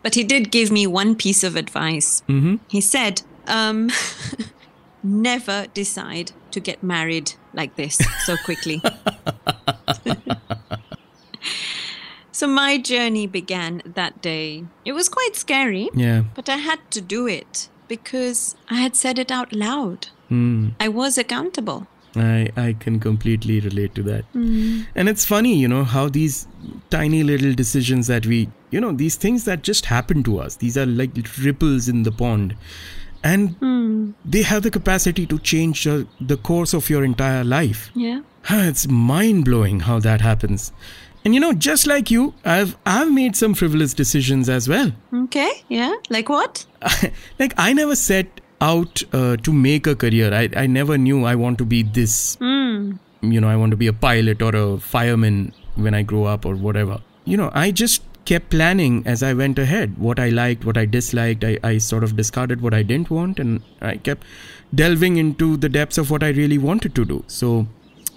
But 0.02 0.16
he 0.16 0.25
did 0.25 0.50
give 0.50 0.73
me 0.73 0.88
one 0.88 1.14
piece 1.14 1.44
of 1.44 1.54
advice. 1.54 2.25
He 2.68 2.80
said, 2.80 3.23
um, 3.47 3.90
never 5.04 5.66
decide 5.73 6.32
to 6.50 6.58
get 6.58 6.82
married 6.82 7.35
like 7.54 7.76
this 7.76 7.99
so 8.25 8.37
quickly. 8.44 8.82
So 12.38 12.47
my 12.47 12.73
journey 12.90 13.26
began 13.26 13.83
that 13.99 14.21
day. 14.23 14.64
It 14.85 14.92
was 14.92 15.09
quite 15.18 15.35
scary, 15.45 15.85
Yeah. 16.07 16.21
but 16.38 16.49
I 16.57 16.59
had 16.71 16.80
to 16.97 17.00
do 17.00 17.26
it 17.26 17.68
because 17.92 18.40
I 18.71 18.76
had 18.87 18.95
said 19.02 19.18
it 19.18 19.30
out 19.38 19.52
loud. 19.52 20.09
Hmm. 20.28 20.68
I 20.87 20.88
was 20.88 21.18
accountable. 21.18 21.87
I, 22.16 22.49
I 22.57 22.68
can 22.85 23.00
completely 23.00 23.61
relate 23.61 23.95
to 23.97 24.02
that. 24.04 24.25
And 24.35 25.09
it's 25.12 25.25
funny, 25.25 25.54
you 25.62 25.68
know, 25.68 25.85
how 25.85 26.09
these 26.09 26.47
tiny 26.90 27.23
little 27.23 27.52
decisions 27.54 28.07
that 28.07 28.26
we, 28.26 28.38
you 28.71 28.80
know, 28.80 28.92
these 28.92 29.16
things 29.16 29.45
that 29.45 29.62
just 29.62 29.87
happen 29.87 30.23
to 30.25 30.38
us, 30.38 30.57
these 30.57 30.76
are 30.76 30.87
like 30.87 31.11
ripples 31.42 31.88
in 31.88 32.02
the 32.04 32.12
pond. 32.12 32.57
And 33.25 34.14
they 34.25 34.42
have 34.42 34.62
the 34.62 34.71
capacity 34.71 35.26
to 35.26 35.38
change 35.38 35.85
the 35.85 36.37
course 36.50 36.73
of 36.75 36.88
your 36.90 37.04
entire 37.04 37.45
life. 37.45 37.90
Yeah. 37.95 38.23
It's 38.50 38.88
mind 38.88 39.45
blowing 39.45 39.80
how 39.80 39.99
that 40.00 40.21
happens. 40.21 40.73
And 41.28 41.35
you 41.35 41.40
know, 41.40 41.52
just 41.52 41.87
like 41.87 42.11
you, 42.11 42.32
I've 42.42 42.75
I've 42.87 43.12
made 43.12 43.37
some 43.37 43.52
frivolous 43.52 43.92
decisions 43.92 44.49
as 44.49 44.66
well. 44.66 44.92
Okay. 45.12 45.50
Yeah. 45.68 45.94
Like 46.08 46.30
what? 46.30 46.64
like 47.38 47.52
I 47.58 47.75
never 47.75 47.97
set 47.97 48.40
out 48.62 49.02
uh, 49.12 49.37
to 49.37 49.52
make 49.52 49.87
a 49.87 49.94
career. 49.94 50.32
I 50.32 50.49
I 50.56 50.66
never 50.66 50.97
knew 50.97 51.26
I 51.26 51.35
want 51.35 51.58
to 51.58 51.66
be 51.66 51.82
this. 51.82 52.38
You 53.35 53.42
know, 53.42 53.50
I 53.50 53.56
want 53.56 53.73
to 53.73 53.76
be 53.76 53.88
a 53.88 53.92
pilot 53.92 54.40
or 54.40 54.56
a 54.56 54.78
fireman 54.78 55.52
when 55.75 55.92
I 55.92 56.00
grow 56.00 56.25
up 56.25 56.47
or 56.47 56.54
whatever. 56.54 56.97
You 57.26 57.37
know, 57.37 57.50
I 57.52 57.73
just 57.73 58.04
kept 58.25 58.49
planning 58.49 59.02
as 59.16 59.23
I 59.23 59.35
went 59.35 59.58
ahead. 59.58 59.99
What 59.99 60.18
I 60.18 60.30
liked, 60.30 60.64
what 60.70 60.78
I 60.78 60.87
disliked. 60.87 61.44
I 61.50 61.58
I 61.73 61.76
sort 61.88 62.08
of 62.08 62.16
discarded 62.23 62.62
what 62.68 62.78
I 62.78 62.82
didn't 62.94 63.11
want, 63.18 63.44
and 63.44 63.61
I 63.82 63.99
kept 63.99 64.25
delving 64.85 65.20
into 65.26 65.50
the 65.58 65.70
depths 65.76 66.02
of 66.04 66.11
what 66.16 66.26
I 66.30 66.32
really 66.40 66.62
wanted 66.70 66.97
to 67.02 67.04
do. 67.12 67.20
So. 67.40 67.52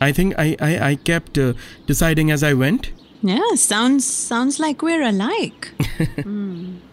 I 0.06 0.12
think 0.18 0.34
I, 0.40 0.46
I, 0.68 0.70
I 0.86 0.96
kept 1.08 1.38
uh, 1.38 1.54
deciding 1.86 2.32
as 2.36 2.44
I 2.44 2.54
went. 2.62 2.88
Yeah. 3.22 3.56
Sounds 3.56 4.06
sounds 4.06 4.60
like 4.60 4.82
we're 4.82 5.04
alike. 5.04 5.72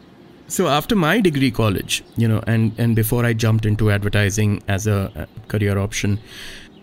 So 0.50 0.66
after 0.66 0.97
my 0.97 1.20
degree 1.20 1.50
college, 1.50 2.02
you 2.16 2.26
know, 2.26 2.42
and 2.47 2.73
and 2.78 2.97
before 2.97 3.26
I 3.26 3.35
jumped 3.35 3.66
into 3.66 3.90
advertising 3.90 4.62
as 4.66 4.87
a, 4.87 5.28
career 5.49 5.78
option, 5.78 6.18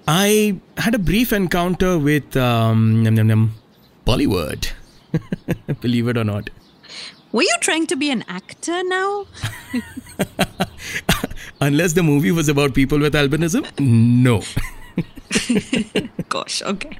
I 0.07 0.59
had 0.77 0.93
a 0.93 0.99
brief 0.99 1.33
encounter 1.33 1.97
with 1.97 2.37
um, 2.37 3.01
num, 3.01 3.15
num, 3.15 3.27
num, 3.27 3.55
Bollywood. 4.05 4.69
Believe 5.81 6.07
it 6.07 6.15
or 6.15 6.23
not. 6.23 6.51
Were 7.31 7.41
you 7.41 7.57
trying 7.61 7.87
to 7.87 7.95
be 7.95 8.11
an 8.11 8.23
actor 8.27 8.83
now? 8.83 9.25
Unless 11.59 11.93
the 11.93 12.03
movie 12.03 12.31
was 12.31 12.47
about 12.47 12.75
people 12.75 12.99
with 12.99 13.15
albinism, 13.15 13.67
no. 13.79 14.43
Gosh. 16.29 16.61
Okay. 16.61 16.97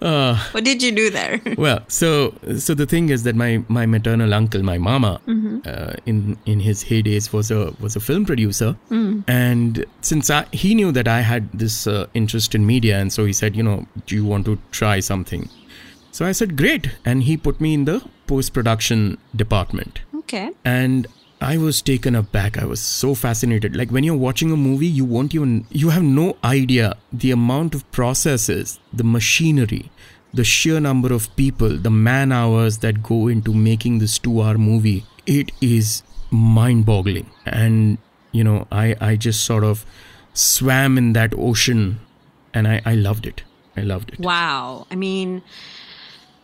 Uh, 0.00 0.36
what 0.52 0.64
did 0.64 0.82
you 0.82 0.92
do 0.92 1.10
there? 1.10 1.40
well, 1.56 1.80
so 1.88 2.34
so 2.58 2.74
the 2.74 2.86
thing 2.86 3.08
is 3.08 3.22
that 3.24 3.34
my 3.34 3.62
my 3.68 3.86
maternal 3.86 4.34
uncle, 4.34 4.62
my 4.62 4.78
mama, 4.78 5.20
uh, 5.66 5.94
in 6.06 6.36
in 6.46 6.60
his 6.60 6.84
heydays 6.84 7.32
was 7.32 7.50
a 7.50 7.72
was 7.80 7.96
a 7.96 8.00
film 8.00 8.24
producer, 8.24 8.76
and 8.90 9.84
since 10.00 10.30
I, 10.30 10.46
he 10.52 10.74
knew 10.74 10.92
that 10.92 11.08
I 11.08 11.20
had 11.20 11.50
this 11.52 11.86
uh, 11.86 12.06
interest 12.14 12.54
in 12.54 12.66
media, 12.66 12.98
and 12.98 13.12
so 13.12 13.24
he 13.24 13.32
said, 13.32 13.56
you 13.56 13.62
know, 13.62 13.86
do 14.06 14.14
you 14.14 14.24
want 14.24 14.44
to 14.46 14.58
try 14.70 15.00
something? 15.00 15.48
So 16.12 16.24
I 16.24 16.32
said, 16.32 16.56
great, 16.56 16.90
and 17.04 17.22
he 17.24 17.36
put 17.36 17.60
me 17.60 17.74
in 17.74 17.84
the 17.84 18.02
post 18.26 18.52
production 18.54 19.18
department 19.36 20.00
Okay. 20.14 20.50
and 20.64 21.06
I 21.40 21.58
was 21.58 21.82
taken 21.82 22.14
aback. 22.14 22.56
I 22.56 22.64
was 22.64 22.80
so 22.80 23.14
fascinated. 23.14 23.76
Like 23.76 23.90
when 23.90 24.04
you're 24.04 24.16
watching 24.16 24.50
a 24.50 24.56
movie, 24.56 24.86
you 24.86 25.04
won't 25.04 25.34
even, 25.34 25.66
you 25.70 25.90
have 25.90 26.02
no 26.02 26.36
idea 26.42 26.96
the 27.12 27.30
amount 27.30 27.74
of 27.74 27.90
processes, 27.92 28.80
the 28.92 29.04
machinery, 29.04 29.90
the 30.32 30.44
sheer 30.44 30.80
number 30.80 31.12
of 31.12 31.34
people, 31.36 31.76
the 31.76 31.90
man 31.90 32.32
hours 32.32 32.78
that 32.78 33.02
go 33.02 33.28
into 33.28 33.52
making 33.52 33.98
this 33.98 34.18
two 34.18 34.40
hour 34.40 34.56
movie. 34.56 35.04
It 35.26 35.52
is 35.60 36.02
mind 36.30 36.86
boggling. 36.86 37.30
And, 37.44 37.98
you 38.32 38.42
know, 38.42 38.66
I, 38.72 38.96
I 39.00 39.16
just 39.16 39.44
sort 39.44 39.64
of 39.64 39.84
swam 40.32 40.96
in 40.96 41.12
that 41.12 41.34
ocean 41.36 42.00
and 42.54 42.66
I, 42.66 42.80
I 42.84 42.94
loved 42.94 43.26
it. 43.26 43.42
I 43.76 43.82
loved 43.82 44.12
it. 44.14 44.20
Wow. 44.20 44.86
I 44.90 44.94
mean, 44.94 45.42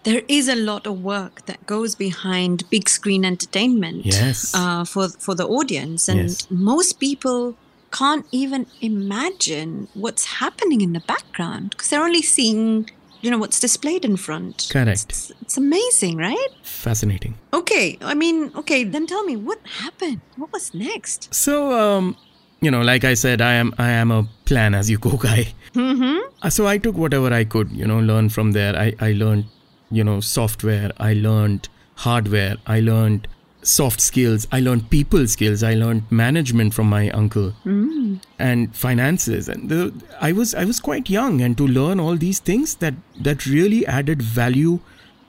there 0.04 0.22
is 0.28 0.48
a 0.48 0.56
lot 0.56 0.86
of 0.86 1.02
work 1.02 1.44
that 1.46 1.64
goes 1.66 1.94
behind 1.94 2.68
big 2.70 2.88
screen 2.88 3.24
entertainment 3.24 4.04
Yes. 4.04 4.52
uh, 4.54 4.84
for 4.84 5.08
for 5.26 5.34
the 5.34 5.46
audience, 5.46 6.08
and 6.12 6.20
Yes. 6.30 6.46
most 6.50 6.98
people 7.00 7.54
can't 7.92 8.26
even 8.32 8.66
imagine 8.80 9.88
what's 9.94 10.24
happening 10.40 10.80
in 10.80 10.92
the 10.92 11.00
background 11.00 11.70
because 11.70 11.88
they're 11.90 12.02
only 12.10 12.22
seeing, 12.22 12.88
you 13.20 13.30
know, 13.30 13.38
what's 13.38 13.60
displayed 13.60 14.04
in 14.04 14.16
front. 14.16 14.68
Correct. 14.72 15.04
It's, 15.10 15.30
it's 15.42 15.56
amazing, 15.58 16.16
right? 16.16 16.48
Fascinating. 16.62 17.34
Okay. 17.52 17.98
I 18.00 18.14
mean, 18.14 18.50
okay. 18.56 18.84
Then 18.84 19.06
tell 19.06 19.24
me 19.24 19.36
what 19.36 19.58
happened. 19.84 20.20
What 20.36 20.50
was 20.52 20.72
next? 20.74 21.32
So, 21.34 21.72
um, 21.78 22.16
you 22.60 22.70
know, 22.70 22.80
like 22.80 23.04
I 23.04 23.14
said, 23.14 23.40
I 23.40 23.52
am 23.54 23.74
I 23.78 23.90
am 23.90 24.10
a 24.10 24.26
plan 24.46 24.74
as 24.74 24.88
you 24.90 24.98
go 24.98 25.16
guy. 25.28 25.52
Mm-hmm. 25.74 26.48
So 26.48 26.66
I 26.66 26.78
took 26.78 26.96
whatever 26.96 27.32
I 27.32 27.44
could, 27.44 27.70
you 27.72 27.86
know, 27.86 28.00
learn 28.00 28.28
from 28.30 28.52
there. 28.52 28.74
I 28.76 28.94
I 29.00 29.12
learned, 29.12 29.44
you 29.92 30.04
know, 30.04 30.20
software. 30.20 30.90
I 30.98 31.12
learned 31.14 31.68
hardware. 31.96 32.56
I 32.66 32.80
learned 32.80 33.28
soft 33.62 34.00
skills. 34.00 34.48
I 34.50 34.60
learned 34.60 34.90
people 34.90 35.26
skills. 35.28 35.62
I 35.62 35.74
learned 35.74 36.10
management 36.10 36.74
from 36.74 36.88
my 36.88 37.10
uncle 37.10 37.52
mm. 37.64 38.20
and 38.38 38.74
finances. 38.74 39.48
And 39.48 39.68
the, 39.68 39.92
I 40.20 40.32
was 40.32 40.54
I 40.54 40.64
was 40.64 40.80
quite 40.80 41.08
young, 41.10 41.40
and 41.40 41.56
to 41.58 41.66
learn 41.66 42.00
all 42.00 42.16
these 42.16 42.40
things 42.40 42.74
that 42.76 42.94
that 43.20 43.46
really 43.46 43.86
added 43.86 44.22
value 44.22 44.80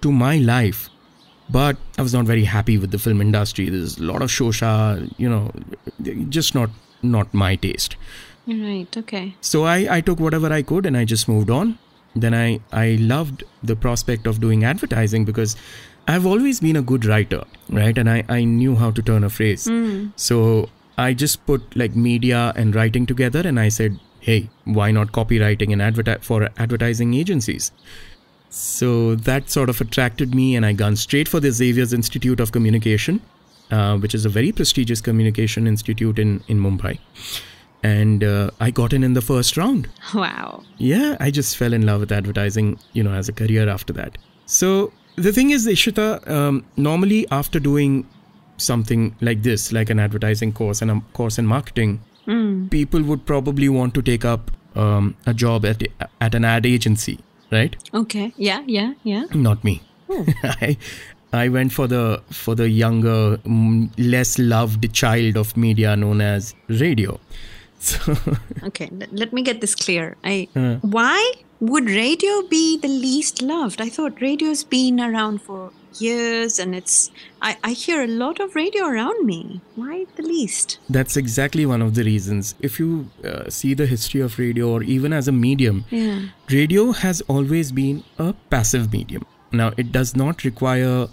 to 0.01 0.11
my 0.11 0.37
life 0.37 0.89
but 1.49 1.77
I 1.97 2.01
was 2.01 2.13
not 2.13 2.25
very 2.25 2.45
happy 2.45 2.77
with 2.77 2.91
the 2.91 2.99
film 2.99 3.21
industry. 3.21 3.69
There's 3.69 3.97
a 3.97 4.03
lot 4.03 4.21
of 4.21 4.29
shosha, 4.29 5.13
you 5.17 5.29
know, 5.29 5.51
just 6.29 6.55
not 6.55 6.69
not 7.01 7.33
my 7.33 7.55
taste. 7.55 7.95
Right. 8.47 8.97
Okay. 8.97 9.35
So 9.41 9.63
I, 9.63 9.97
I 9.97 10.01
took 10.01 10.19
whatever 10.19 10.51
I 10.51 10.61
could 10.61 10.85
and 10.85 10.97
I 10.97 11.05
just 11.05 11.27
moved 11.27 11.49
on. 11.49 11.77
Then 12.15 12.33
I, 12.33 12.59
I 12.71 12.97
loved 12.99 13.43
the 13.63 13.75
prospect 13.75 14.27
of 14.27 14.39
doing 14.39 14.63
advertising 14.63 15.25
because 15.25 15.55
I've 16.07 16.25
always 16.25 16.59
been 16.59 16.75
a 16.75 16.81
good 16.81 17.05
writer, 17.05 17.43
right? 17.69 17.97
And 17.97 18.09
I, 18.09 18.23
I 18.29 18.43
knew 18.43 18.75
how 18.75 18.91
to 18.91 19.01
turn 19.01 19.23
a 19.23 19.29
phrase. 19.29 19.69
So 20.15 20.69
I 20.97 21.13
just 21.13 21.45
put 21.45 21.75
like 21.75 21.95
media 21.95 22.53
and 22.55 22.75
writing 22.75 23.05
together 23.05 23.41
and 23.45 23.59
I 23.59 23.69
said, 23.69 23.99
hey, 24.19 24.49
why 24.65 24.91
not 24.91 25.11
copywriting 25.11 25.73
and 25.73 25.81
adverti- 25.81 26.23
for 26.23 26.49
advertising 26.57 27.13
agencies? 27.13 27.71
So 28.49 29.15
that 29.15 29.49
sort 29.49 29.69
of 29.69 29.81
attracted 29.81 30.35
me, 30.35 30.55
and 30.55 30.63
I 30.63 30.73
gone 30.73 30.95
straight 30.95 31.27
for 31.27 31.39
the 31.39 31.51
Xavier's 31.51 31.91
Institute 31.91 32.39
of 32.39 32.51
Communication, 32.51 33.19
uh, 33.71 33.97
which 33.97 34.13
is 34.13 34.25
a 34.25 34.29
very 34.29 34.51
prestigious 34.51 35.01
communication 35.01 35.65
institute 35.65 36.19
in 36.19 36.43
in 36.47 36.59
Mumbai. 36.59 36.99
And 37.83 38.23
uh, 38.23 38.49
I 38.61 38.71
got 38.71 38.93
in 38.93 39.03
in 39.03 39.13
the 39.13 39.21
first 39.21 39.57
round. 39.57 39.89
Wow. 40.13 40.63
Yeah, 40.77 41.17
I 41.19 41.31
just 41.31 41.57
fell 41.57 41.73
in 41.73 41.85
love 41.85 41.99
with 41.99 42.11
advertising, 42.11 42.79
you 42.93 43.03
know, 43.03 43.11
as 43.13 43.27
a 43.27 43.33
career 43.33 43.67
after 43.69 43.91
that. 43.93 44.17
So 44.45 44.93
the 45.17 45.33
thing 45.33 45.49
is, 45.51 45.67
Ishita, 45.67 46.27
um, 46.29 46.65
normally 46.77 47.27
after 47.29 47.59
doing 47.59 48.07
something 48.57 49.15
like 49.19 49.43
this, 49.43 49.71
like 49.73 49.89
an 49.89 49.99
advertising 49.99 50.53
course 50.53 50.81
and 50.81 50.91
a 50.91 51.01
course 51.13 51.37
in 51.37 51.45
marketing, 51.45 51.99
people 52.69 53.03
would 53.03 53.25
probably 53.25 53.67
want 53.67 53.93
to 53.95 54.01
take 54.01 54.23
up 54.23 54.51
um, 54.75 55.15
a 55.25 55.33
job 55.33 55.65
at 55.65 55.83
at 56.21 56.33
an 56.33 56.45
ad 56.45 56.65
agency, 56.65 57.19
right? 57.51 57.75
Okay. 57.93 58.33
Yeah. 58.37 58.63
Yeah. 58.65 58.93
Yeah. 59.03 59.25
Not 59.33 59.63
me. 59.63 59.81
I, 60.43 60.77
I 61.33 61.49
went 61.49 61.73
for 61.73 61.87
the 61.87 62.21
for 62.29 62.55
the 62.55 62.69
younger, 62.69 63.37
mm, 63.37 63.91
less 63.97 64.39
loved 64.39 64.91
child 64.93 65.35
of 65.35 65.57
media 65.57 65.95
known 65.95 66.21
as 66.21 66.55
radio. 66.69 67.19
So 67.91 68.15
Okay, 68.63 68.89
let, 69.11 69.33
me 69.33 69.41
get 69.41 69.59
this 69.61 69.75
clear. 69.75 70.15
I 70.23 70.47
why 70.81 71.19
would 71.59 71.85
radio 71.89 72.41
be 72.49 72.77
the 72.77 72.87
least 72.87 73.41
loved? 73.41 73.81
I 73.81 73.89
thought 73.89 74.21
radio's 74.21 74.63
been 74.63 74.99
around 74.99 75.41
for 75.41 75.71
years 75.99 76.59
and 76.59 76.73
it's 76.73 77.11
I, 77.41 77.57
I 77.63 77.71
hear 77.71 78.01
a 78.03 78.07
lot 78.07 78.39
of 78.39 78.55
radio 78.55 78.85
around 78.85 79.25
me. 79.25 79.61
Why 79.75 80.05
the 80.15 80.23
least? 80.23 80.79
that's 80.89 81.15
exactly 81.17 81.65
one 81.65 81.81
of 81.81 81.93
the 81.95 82.03
reasons. 82.03 82.55
If 82.61 82.79
you 82.79 83.09
uh, 83.23 83.49
see 83.49 83.73
the 83.73 83.85
history 83.85 84.21
of 84.21 84.39
radio, 84.39 84.69
or 84.71 84.81
even 84.83 85.13
as 85.13 85.27
a 85.27 85.31
medium, 85.31 85.83
Yeah. 85.91 86.21
radio 86.49 86.91
has 86.93 87.21
always 87.35 87.71
been 87.71 88.03
a 88.17 88.33
passive 88.49 88.91
medium. 88.93 89.25
Now, 89.51 89.71
it 89.77 89.91
does 89.91 90.15
not 90.15 90.43
require 90.43 91.07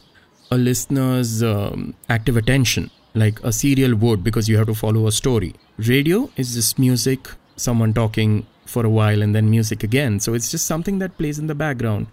a 0.50 0.56
listener's 0.56 1.42
um, 1.42 1.94
active 2.08 2.36
attention 2.36 2.90
like 3.14 3.40
a 3.42 3.52
serial 3.52 3.94
would 3.96 4.22
because 4.22 4.48
you 4.48 4.56
have 4.56 4.66
to 4.66 4.74
follow 4.74 5.06
a 5.06 5.12
story. 5.12 5.54
Radio 5.78 6.30
is 6.36 6.54
just 6.54 6.78
music, 6.78 7.28
someone 7.56 7.92
talking 7.92 8.46
for 8.66 8.86
a 8.86 8.90
while 8.90 9.22
and 9.22 9.34
then 9.34 9.50
music 9.50 9.82
again. 9.82 10.20
So 10.20 10.34
it's 10.34 10.50
just 10.50 10.66
something 10.66 10.98
that 11.00 11.18
plays 11.18 11.38
in 11.38 11.46
the 11.46 11.54
background. 11.54 12.06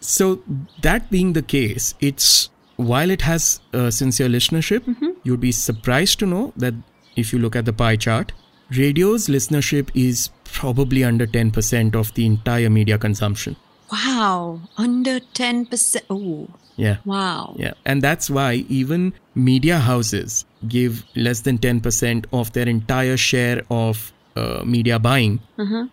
So, 0.00 0.42
that 0.82 1.10
being 1.10 1.32
the 1.32 1.42
case, 1.42 1.94
it's 2.00 2.50
while 2.76 3.10
it 3.10 3.22
has 3.22 3.60
uh, 3.74 3.90
sincere 3.90 4.28
listenership, 4.28 4.84
you'd 5.24 5.40
be 5.40 5.50
surprised 5.50 6.20
to 6.20 6.26
know 6.26 6.52
that 6.56 6.74
if 7.16 7.32
you 7.32 7.40
look 7.40 7.56
at 7.56 7.64
the 7.64 7.72
pie 7.72 7.96
chart, 7.96 8.30
radio's 8.70 9.26
listenership 9.26 9.90
is 9.94 10.30
probably 10.44 11.02
under 11.02 11.26
10% 11.26 11.96
of 11.96 12.14
the 12.14 12.24
entire 12.26 12.70
media 12.70 12.96
consumption. 12.96 13.56
Wow. 13.90 14.60
Under 14.76 15.18
ten 15.18 15.66
percent 15.66 16.04
oh 16.10 16.48
Yeah. 16.78 16.98
wow. 17.04 17.54
Yeah. 17.58 17.74
And 17.84 18.00
that's 18.02 18.30
why 18.30 18.64
even 18.68 19.12
media 19.34 19.78
houses 19.78 20.44
give 20.68 21.04
less 21.16 21.40
than 21.40 21.58
10% 21.58 22.26
of 22.32 22.52
their 22.52 22.68
entire 22.68 23.16
share 23.16 23.62
of 23.70 24.12
uh, 24.36 24.62
media 24.64 24.98
buying 24.98 25.40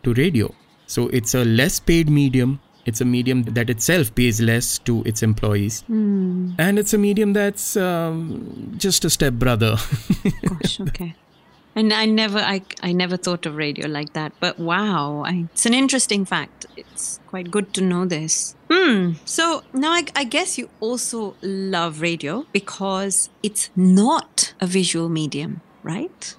to 0.03 0.13
radio. 0.13 0.53
So 0.87 1.07
it's 1.09 1.33
a 1.33 1.43
less 1.43 1.79
paid 1.79 2.09
medium. 2.09 2.59
It's 2.85 3.01
a 3.01 3.05
medium 3.05 3.41
that 3.43 3.71
itself 3.71 4.13
pays 4.13 4.39
less 4.39 4.77
to 4.79 5.01
its 5.03 5.23
employees. 5.23 5.83
And 5.89 6.77
it's 6.77 6.93
a 6.93 6.99
medium 6.99 7.33
that's 7.33 7.75
um, 7.75 8.75
just 8.77 9.03
a 9.05 9.09
step 9.09 9.33
brother. 9.33 9.77
Gosh, 10.47 10.79
okay. 10.81 11.15
And 11.75 11.91
I 11.91 12.05
never, 12.05 12.39
I, 12.39 12.62
I 12.82 12.94
never 12.94 13.17
thought 13.17 13.46
of 13.46 13.55
radio 13.55 13.88
like 13.88 14.13
that. 14.13 14.32
But 14.39 14.58
wow, 14.58 15.24
I, 15.25 15.48
it's 15.53 15.65
an 15.65 15.74
interesting 15.74 16.24
fact. 16.24 16.65
It's 16.77 17.20
quite 17.27 17.51
good 17.51 17.74
to 17.74 17.82
know 17.82 18.05
this. 18.05 18.55
Hmm. 18.72 19.13
So 19.25 19.63
now 19.74 19.91
I, 19.91 20.05
I 20.15 20.24
guess 20.24 20.58
you 20.58 20.70
also 20.79 21.36
love 21.41 22.01
radio 22.01 22.46
because 22.53 23.29
it's 23.44 23.70
not 23.75 24.53
a 24.62 24.67
visual 24.67 25.10
medium, 25.10 25.62
right? 25.84 26.36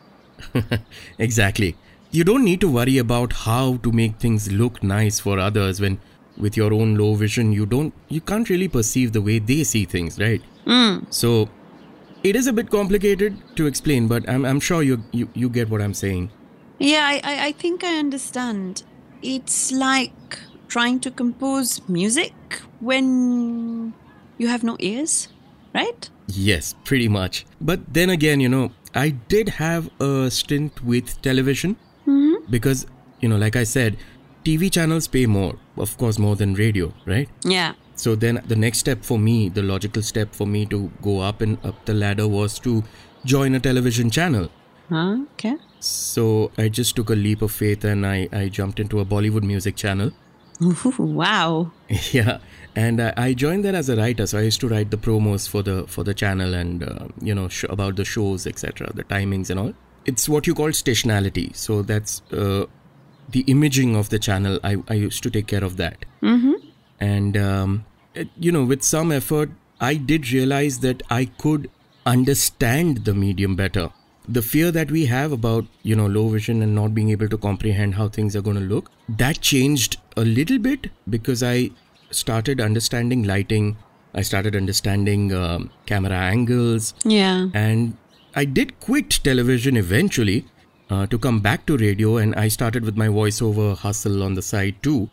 exactly. 1.19 1.77
You 2.11 2.25
don't 2.25 2.45
need 2.45 2.61
to 2.63 2.69
worry 2.69 2.97
about 2.97 3.33
how 3.33 3.77
to 3.79 3.93
make 3.93 4.17
things 4.17 4.51
look 4.51 4.83
nice 4.83 5.21
for 5.21 5.39
others 5.39 5.81
when 5.81 6.01
with 6.39 6.57
your 6.57 6.73
own 6.73 6.97
low 6.97 7.15
vision 7.15 7.51
you 7.51 7.65
don't 7.65 7.95
you 8.09 8.21
can't 8.21 8.51
really 8.51 8.69
perceive 8.69 9.13
the 9.13 9.21
way 9.21 9.39
they 9.39 9.65
see 9.65 9.85
things, 9.85 10.19
right? 10.19 10.43
So 11.11 11.49
it 12.23 12.37
is 12.37 12.47
a 12.47 12.53
bit 12.53 12.71
complicated 12.71 13.37
to 13.57 13.67
explain, 13.67 14.09
but 14.09 14.29
I'm, 14.29 14.45
I'm 14.45 14.61
sure 14.61 14.83
you, 14.83 15.03
you 15.13 15.29
you 15.35 15.49
get 15.49 15.69
what 15.69 15.81
I'm 15.81 15.95
saying. 15.95 16.31
Yeah, 16.79 17.07
I, 17.07 17.21
I, 17.25 17.47
I 17.47 17.53
think 17.53 17.85
I 17.85 17.99
understand. 17.99 18.83
It's 19.23 19.73
like 19.73 20.39
trying 20.69 21.01
to 21.01 21.11
compose 21.11 21.81
music 21.89 22.35
when 22.81 23.95
you 24.39 24.49
have 24.49 24.63
no 24.63 24.77
ears, 24.79 25.29
right? 25.75 26.11
Yes, 26.27 26.75
pretty 26.85 27.09
much. 27.09 27.47
But 27.61 27.81
then 27.93 28.11
again, 28.11 28.41
you 28.41 28.49
know, 28.49 28.73
I 28.95 29.11
did 29.11 29.49
have 29.61 29.91
a 30.01 30.31
stint 30.31 30.85
with 30.85 31.21
television 31.23 31.77
mm-hmm. 32.07 32.51
because, 32.51 32.87
you 33.21 33.29
know, 33.29 33.37
like 33.37 33.57
I 33.57 33.65
said, 33.65 33.97
TV 34.45 34.71
channels 34.71 35.09
pay 35.09 35.27
more, 35.27 35.57
of 35.77 35.97
course, 35.99 36.19
more 36.19 36.37
than 36.37 36.55
radio, 36.55 36.93
right? 37.07 37.29
Yeah. 37.45 37.75
So 37.97 38.15
then 38.15 38.43
the 38.47 38.57
next 38.57 38.79
step 38.79 39.03
for 39.03 39.19
me, 39.19 39.49
the 39.49 39.63
logical 39.63 40.03
step 40.03 40.35
for 40.35 40.47
me 40.47 40.67
to 40.67 40.91
go 41.03 41.21
up 41.21 41.41
and 41.41 41.59
up 41.65 41.85
the 41.87 41.95
ladder 41.95 42.29
was 42.29 42.59
to 42.61 42.85
join 43.25 43.55
a 43.55 43.61
television 43.61 44.11
channel. 44.11 44.51
Huh? 44.89 45.19
Okay. 45.33 45.57
So 45.81 46.53
I 46.59 46.69
just 46.69 46.95
took 46.95 47.11
a 47.11 47.15
leap 47.15 47.43
of 47.43 47.51
faith 47.51 47.85
and 47.85 48.07
I, 48.07 48.29
I 48.33 48.49
jumped 48.49 48.79
into 48.79 49.01
a 49.01 49.05
Bollywood 49.05 49.43
music 49.43 49.77
channel. 49.77 50.13
Ooh, 50.63 50.95
wow. 50.99 51.73
yeah 52.13 52.39
and 52.75 53.01
uh, 53.01 53.13
i 53.17 53.33
joined 53.33 53.65
there 53.65 53.75
as 53.75 53.89
a 53.89 53.97
writer 53.97 54.27
so 54.27 54.39
i 54.39 54.43
used 54.43 54.61
to 54.61 54.69
write 54.69 54.91
the 54.91 54.97
promos 54.97 55.49
for 55.49 55.63
the 55.63 55.87
for 55.87 56.05
the 56.05 56.15
channel 56.15 56.55
and 56.55 56.85
uh, 56.85 57.09
you 57.21 57.35
know 57.35 57.49
sh- 57.49 57.65
about 57.71 57.97
the 57.97 58.05
shows 58.05 58.47
etc 58.47 58.91
the 58.95 59.05
timings 59.05 59.51
and 59.51 59.59
all 59.59 59.73
it's 60.05 60.29
what 60.29 60.47
you 60.47 60.55
call 60.55 60.69
stationality 60.69 61.55
so 61.57 61.83
that's 61.83 62.23
uh, 62.33 62.67
the 63.31 63.41
imaging 63.55 63.97
of 63.97 64.11
the 64.11 64.19
channel 64.19 64.61
i, 64.63 64.77
I 64.89 64.95
used 64.95 65.23
to 65.23 65.31
take 65.31 65.47
care 65.47 65.65
of 65.65 65.77
that 65.79 66.05
mm-hmm. 66.23 66.53
And 67.01 67.37
um, 67.37 67.85
it, 68.15 68.29
you 68.39 68.53
know 68.53 68.65
with 68.65 68.83
some 68.83 69.13
effort 69.13 69.51
i 69.81 69.95
did 69.95 70.31
realize 70.33 70.79
that 70.81 71.03
i 71.11 71.25
could 71.25 71.71
understand 72.07 73.05
the 73.05 73.13
medium 73.13 73.57
better. 73.57 73.91
The 74.29 74.43
fear 74.43 74.71
that 74.71 74.91
we 74.91 75.07
have 75.07 75.33
about 75.33 75.67
you 75.83 75.97
know 75.97 76.07
low 76.07 76.29
vision 76.29 76.63
and 76.63 76.75
not 76.75 76.95
being 76.95 77.11
able 77.11 77.29
to 77.29 77.39
comprehend 77.39 77.97
how 77.97 78.09
things 78.09 78.37
are 78.37 78.43
going 78.43 78.57
to 78.57 78.63
look 78.63 78.91
that 79.09 79.41
changed 79.41 79.99
a 80.17 80.25
little 80.25 80.59
bit 80.59 80.89
because 81.17 81.43
i 81.43 81.71
started 82.11 82.61
understanding 82.61 83.25
lighting. 83.25 83.77
I 84.15 84.23
started 84.23 84.57
understanding 84.57 85.33
um, 85.35 85.71
camera 85.87 86.19
angles. 86.33 86.95
Yeah. 87.05 87.49
and 87.55 87.97
i 88.41 88.45
did 88.45 88.79
quit 88.81 89.19
television 89.29 89.77
eventually 89.77 90.45
uh, 90.91 91.07
to 91.07 91.19
come 91.19 91.41
back 91.41 91.67
to 91.67 91.77
radio 91.77 92.17
and 92.17 92.35
i 92.35 92.49
started 92.49 92.85
with 92.85 92.97
my 92.97 93.09
voiceover 93.09 93.77
hustle 93.77 94.23
on 94.23 94.35
the 94.35 94.43
side 94.43 94.83
too. 94.83 95.09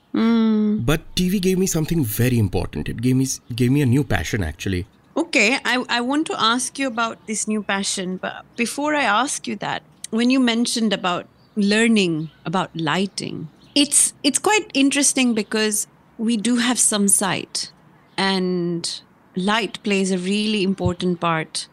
But 0.85 1.01
tv 1.15 1.41
gave 1.41 1.57
me 1.57 1.67
something 1.67 2.03
very 2.03 2.39
important. 2.39 2.89
It 2.89 3.01
gave 3.01 3.15
me 3.15 3.27
gave 3.55 3.71
me 3.71 3.81
a 3.81 3.85
new 3.85 4.03
passion 4.03 4.43
actually. 4.43 4.85
Okay, 5.15 5.59
I, 5.63 5.83
I 5.89 6.01
want 6.01 6.25
to 6.27 6.41
ask 6.41 6.79
you 6.79 6.87
about 6.87 7.27
this 7.27 7.47
new 7.47 7.61
passion, 7.61 8.17
but 8.17 8.45
before 8.55 8.95
I 8.95 9.03
ask 9.03 9.47
you 9.47 9.55
that, 9.57 9.83
when 10.09 10.31
you 10.31 10.39
mentioned 10.39 10.93
about 10.93 11.27
learning 11.55 12.31
about 12.45 12.75
lighting, 12.75 13.49
it's 13.75 14.13
it's 14.23 14.39
quite 14.39 14.71
interesting 14.73 15.35
because 15.35 15.85
we 16.17 16.37
do 16.37 16.57
have 16.57 16.79
some 16.79 17.07
sight 17.07 17.71
and 18.17 19.01
light 19.35 19.81
plays 19.83 20.11
a 20.11 20.17
really 20.17 20.63
important 20.63 21.19
part 21.19 21.67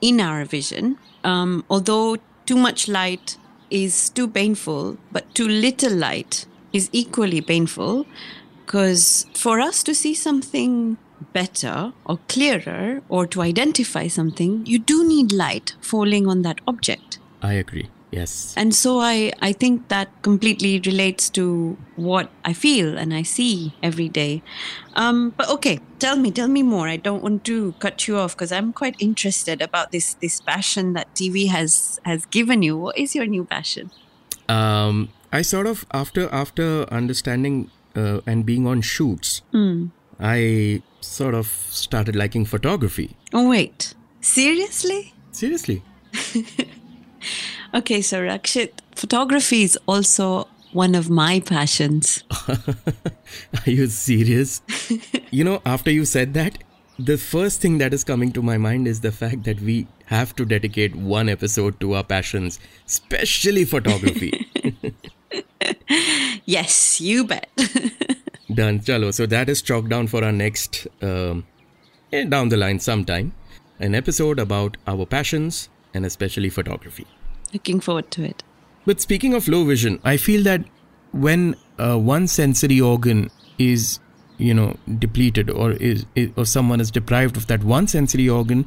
in 0.00 0.20
our 0.20 0.44
vision. 0.44 0.98
Um, 1.22 1.64
although 1.70 2.18
too 2.46 2.56
much 2.56 2.88
light 2.88 3.36
is 3.70 4.10
too 4.10 4.28
painful, 4.28 4.96
but 5.12 5.34
too 5.34 5.48
little 5.48 5.92
light 5.92 6.46
is 6.72 6.88
equally 6.92 7.40
painful 7.40 8.06
because 8.64 9.26
for 9.34 9.60
us 9.60 9.82
to 9.82 9.94
see 9.94 10.14
something 10.14 10.96
better 11.32 11.92
or 12.04 12.18
clearer 12.28 13.02
or 13.08 13.26
to 13.26 13.40
identify 13.42 14.08
something, 14.08 14.64
you 14.66 14.78
do 14.78 15.06
need 15.06 15.32
light 15.32 15.74
falling 15.80 16.26
on 16.26 16.42
that 16.42 16.60
object. 16.66 17.18
i 17.42 17.52
agree 17.52 17.88
yes 18.16 18.54
And 18.56 18.70
so 18.74 18.90
I, 19.00 19.32
I 19.48 19.52
think 19.62 19.88
that 19.88 20.08
completely 20.22 20.72
relates 20.86 21.24
to 21.38 21.76
what 21.96 22.26
I 22.44 22.52
feel 22.64 22.88
and 23.02 23.10
I 23.20 23.22
see 23.36 23.74
every 23.82 24.08
day. 24.08 24.42
Um, 25.02 25.18
but 25.36 25.48
okay, 25.56 25.76
tell 25.98 26.16
me, 26.16 26.30
tell 26.30 26.48
me 26.48 26.62
more. 26.62 26.86
I 26.88 26.96
don't 27.06 27.22
want 27.22 27.42
to 27.50 27.72
cut 27.84 28.06
you 28.06 28.14
off 28.22 28.32
because 28.36 28.52
I'm 28.58 28.72
quite 28.72 28.94
interested 29.08 29.58
about 29.68 29.90
this 29.90 30.14
this 30.22 30.40
passion 30.40 30.92
that 30.96 31.06
TV 31.14 31.48
has 31.56 31.98
has 32.04 32.26
given 32.38 32.62
you. 32.66 32.74
What 32.84 32.96
is 33.04 33.14
your 33.18 33.26
new 33.26 33.44
passion? 33.44 33.90
um, 34.48 35.08
I 35.32 35.42
sort 35.42 35.66
of 35.66 35.84
after 35.92 36.28
after 36.42 36.66
understanding 37.00 37.70
uh, 37.96 38.20
and 38.26 38.46
being 38.46 38.66
on 38.66 38.82
shoots, 38.82 39.42
I 40.20 40.82
sort 41.00 41.34
of 41.34 41.46
started 41.70 42.14
liking 42.14 42.44
photography. 42.46 43.08
Oh 43.32 43.48
wait, 43.50 43.94
seriously? 44.20 45.12
Seriously, 45.32 45.82
Okay, 47.74 48.02
so 48.02 48.20
Rakshit, 48.20 48.70
photography 48.94 49.62
is 49.62 49.76
also 49.86 50.46
one 50.72 50.94
of 50.94 51.10
my 51.10 51.40
passions. 51.40 52.22
are 52.48 53.70
you 53.70 53.88
serious? 53.88 54.62
you 55.30 55.42
know, 55.42 55.60
after 55.66 55.90
you 55.90 56.04
said 56.04 56.34
that, 56.34 56.58
the 57.00 57.18
first 57.18 57.60
thing 57.60 57.78
that 57.78 57.92
is 57.92 58.04
coming 58.04 58.30
to 58.32 58.42
my 58.42 58.56
mind 58.58 58.86
is 58.86 59.00
the 59.00 59.10
fact 59.10 59.42
that 59.44 59.60
we 59.60 59.88
have 60.06 60.36
to 60.36 60.44
dedicate 60.44 60.94
one 60.94 61.28
episode 61.28 61.80
to 61.80 61.94
our 61.94 62.04
passions, 62.04 62.60
especially 62.86 63.64
photography. 63.64 64.46
Yes, 66.44 67.00
you 67.00 67.24
bet. 67.24 67.48
Done. 68.54 68.80
Chalo. 68.80 69.12
So 69.12 69.26
that 69.26 69.48
is 69.48 69.62
chalked 69.62 69.88
down 69.88 70.06
for 70.06 70.22
our 70.22 70.30
next, 70.30 70.86
um, 71.02 71.46
eh, 72.12 72.24
down 72.24 72.50
the 72.50 72.56
line 72.56 72.78
sometime, 72.78 73.32
an 73.80 73.94
episode 73.94 74.38
about 74.38 74.76
our 74.86 75.06
passions 75.06 75.70
and 75.94 76.04
especially 76.04 76.50
photography. 76.50 77.06
Looking 77.54 77.80
forward 77.80 78.10
to 78.10 78.24
it. 78.24 78.42
But 78.84 79.00
speaking 79.00 79.32
of 79.32 79.48
low 79.48 79.64
vision, 79.64 80.00
I 80.04 80.16
feel 80.18 80.42
that 80.42 80.64
when 81.12 81.54
uh, 81.78 81.96
one 81.96 82.26
sensory 82.26 82.80
organ 82.80 83.30
is 83.58 84.00
you 84.36 84.52
know 84.52 84.76
depleted 84.98 85.48
or 85.48 85.72
is, 85.72 86.06
is 86.16 86.30
or 86.36 86.44
someone 86.44 86.80
is 86.80 86.90
deprived 86.90 87.36
of 87.36 87.46
that 87.46 87.62
one 87.62 87.86
sensory 87.86 88.28
organ 88.28 88.66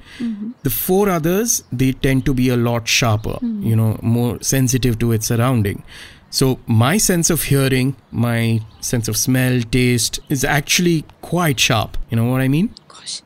the 0.63 0.69
four 0.69 1.09
others 1.09 1.61
they 1.73 1.91
tend 1.91 2.25
to 2.25 2.33
be 2.33 2.47
a 2.47 2.55
lot 2.55 2.87
sharper 2.87 3.37
you 3.41 3.75
know 3.75 3.99
more 4.01 4.41
sensitive 4.41 4.97
to 4.99 5.11
its 5.11 5.27
surrounding. 5.27 5.83
So 6.29 6.59
my 6.67 6.97
sense 6.97 7.29
of 7.29 7.43
hearing 7.43 7.95
my 8.11 8.61
sense 8.79 9.07
of 9.07 9.17
smell 9.17 9.61
taste 9.61 10.19
is 10.29 10.43
actually 10.43 11.05
quite 11.21 11.59
sharp. 11.59 11.97
You 12.09 12.17
know 12.17 12.25
what 12.31 12.41
i 12.41 12.47
mean? 12.47 12.73
Gosh, 12.87 13.21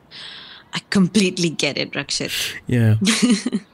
I 0.72 0.80
completely 0.90 1.50
get 1.50 1.78
it, 1.78 1.92
Rakshit. 1.92 2.32
yeah 2.66 2.96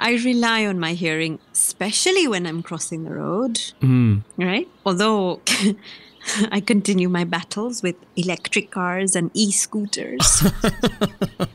I 0.00 0.12
rely 0.16 0.64
on 0.66 0.78
my 0.78 0.92
hearing, 0.92 1.38
especially 1.52 2.28
when 2.28 2.46
I'm 2.46 2.62
crossing 2.62 3.04
the 3.04 3.10
road, 3.10 3.54
mm. 3.80 4.22
right? 4.36 4.68
Although 4.86 5.40
I 6.52 6.60
continue 6.60 7.08
my 7.08 7.24
battles 7.24 7.82
with 7.82 7.96
electric 8.16 8.70
cars 8.70 9.16
and 9.16 9.30
e 9.34 9.50
scooters. 9.50 10.46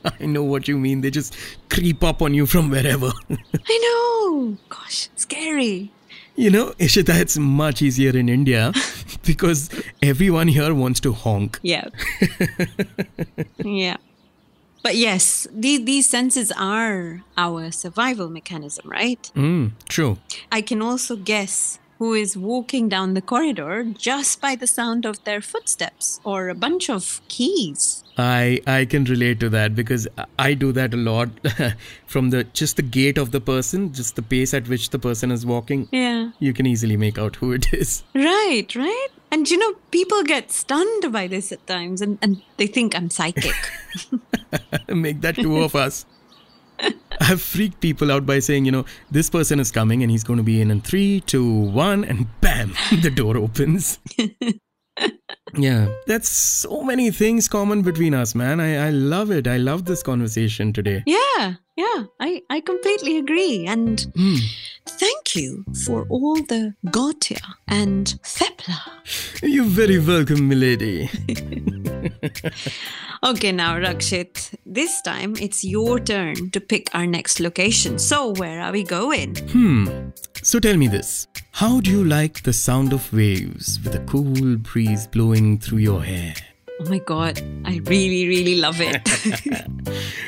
i 0.19 0.25
know 0.25 0.43
what 0.43 0.67
you 0.67 0.77
mean 0.77 1.01
they 1.01 1.12
just 1.12 1.36
creep 1.69 2.03
up 2.03 2.21
on 2.21 2.34
you 2.34 2.45
from 2.45 2.69
wherever 2.69 3.12
I 3.29 3.77
know. 3.86 4.58
Gosh, 4.69 5.10
scary. 5.15 5.91
You 6.36 6.49
know, 6.49 6.71
Ishita, 6.79 7.19
it's 7.19 7.38
much 7.38 7.82
easier 7.82 8.17
in 8.17 8.27
India 8.27 8.73
because 9.23 9.69
everyone 10.01 10.47
here 10.47 10.73
wants 10.73 10.99
to 11.01 11.13
honk. 11.13 11.60
Yeah. 11.62 11.86
yeah. 13.63 13.97
But 14.84 14.96
yes, 14.98 15.48
these, 15.52 15.86
these 15.86 16.08
senses 16.08 16.52
are 16.52 17.24
our 17.38 17.72
survival 17.72 18.30
mechanism, 18.30 18.89
right? 18.89 19.32
Mm, 19.36 19.72
true. 19.88 20.17
I 20.52 20.62
can 20.62 20.82
also 20.82 21.15
guess 21.15 21.80
who 22.00 22.13
is 22.13 22.36
walking 22.36 22.89
down 22.89 23.13
the 23.13 23.22
corridor 23.22 23.86
just 23.98 24.41
by 24.41 24.56
the 24.56 24.67
sound 24.67 25.06
of 25.06 25.24
their 25.24 25.39
footsteps 25.39 26.19
or 26.26 26.50
a 26.50 26.56
bunch 26.56 26.89
of 26.89 27.22
keys. 27.30 28.04
I 28.17 28.60
I 28.67 28.86
can 28.86 29.06
relate 29.06 29.39
to 29.39 29.50
that 29.50 29.74
because 29.74 30.08
I 30.38 30.54
do 30.54 30.72
that 30.74 30.93
a 30.93 30.98
lot 30.98 31.30
from 32.06 32.30
the 32.32 32.43
just 32.43 32.76
the 32.76 32.82
gait 32.84 33.17
of 33.17 33.32
the 33.32 33.39
person, 33.41 33.93
just 33.93 34.17
the 34.17 34.22
pace 34.22 34.54
at 34.54 34.67
which 34.67 34.89
the 34.89 35.00
person 35.00 35.32
is 35.32 35.46
walking. 35.46 35.88
Yeah. 35.91 36.32
You 36.39 36.54
can 36.54 36.65
easily 36.65 36.98
make 36.98 37.17
out 37.17 37.38
who 37.38 37.54
it 37.54 37.74
is. 37.74 38.04
Right, 38.13 38.76
right? 38.76 39.08
And 39.32 39.50
you 39.50 39.58
know, 39.58 39.74
people 39.91 40.24
get 40.24 40.52
stunned 40.52 41.12
by 41.12 41.28
this 41.28 41.52
at 41.52 41.65
times 41.67 42.02
and, 42.02 42.19
and 42.22 42.41
they 42.58 42.67
think 42.67 42.96
I'm 42.96 43.10
psychic. 43.10 43.56
make 45.01 45.21
that 45.21 45.36
two 45.36 45.62
of 45.62 45.75
us. 45.75 46.06
I've 47.19 47.41
freaked 47.41 47.79
people 47.79 48.12
out 48.12 48.25
by 48.25 48.39
saying, 48.39 48.65
you 48.65 48.71
know, 48.71 48.86
this 49.12 49.29
person 49.29 49.60
is 49.60 49.71
coming 49.71 50.01
and 50.01 50.12
he's 50.12 50.23
going 50.23 50.38
to 50.38 50.43
be 50.43 50.62
in 50.62 50.71
in 50.71 50.82
three, 50.82 51.21
two, 51.21 51.47
one, 51.47 52.03
and 52.03 52.27
bam, 52.41 52.73
the 53.01 53.12
door 53.12 53.38
opens. 53.38 53.99
Yeah, 55.56 55.88
that's 56.08 56.30
so 56.30 56.82
many 56.84 57.12
things 57.12 57.48
common 57.48 57.82
between 57.84 58.13
us, 58.13 58.34
man. 58.36 58.60
I, 58.60 58.88
I 58.88 58.89
love 58.89 59.30
it. 59.32 59.48
I 59.48 59.58
love 59.58 59.86
this 59.86 60.02
conversation 60.04 60.74
today. 60.74 61.04
yeah, 61.06 61.56
yeah, 61.76 62.04
I, 62.19 62.41
I 62.50 62.60
completely 62.62 63.17
agree. 63.17 63.65
And 63.67 64.02
Hmm. 64.15 64.36
thank 64.86 65.36
you 65.36 65.63
for 65.86 66.06
all 66.10 66.36
the 66.36 66.74
Gathia 66.86 67.41
and 67.67 68.15
Thepla. 68.24 68.80
You're 69.41 69.65
very 69.65 70.00
welcome, 70.00 70.48
milady. 70.48 71.10
Okay, 73.26 73.54
now, 73.54 73.76
Rakshit, 73.78 74.54
this 74.65 75.02
time 75.02 75.36
it's 75.39 75.63
your 75.63 75.98
turn 76.00 76.50
to 76.52 76.60
pick 76.60 76.89
our 76.93 77.08
next 77.08 77.39
location. 77.39 77.98
So, 77.98 78.34
where 78.34 78.60
are 78.62 78.74
we 78.74 78.84
going? 78.84 79.38
Hmm. 79.38 79.88
So 80.41 80.60
tell 80.60 80.76
me 80.76 80.89
this. 80.89 81.28
How 81.54 81.80
do 81.80 81.89
you 81.89 82.04
like 82.04 82.43
the 82.43 82.52
sound 82.52 82.91
of 82.91 83.13
waves 83.13 83.80
with 83.82 83.96
a 83.96 84.00
cool 84.00 84.58
breeze 84.58 85.08
blowing 85.08 85.22
through 85.31 85.77
your 85.79 86.03
hair? 86.03 86.33
Oh 86.81 86.89
my 86.89 86.99
god, 86.99 87.39
I 87.63 87.79
really, 87.86 88.27
really 88.27 88.55
love 88.55 88.81
it. 88.81 89.01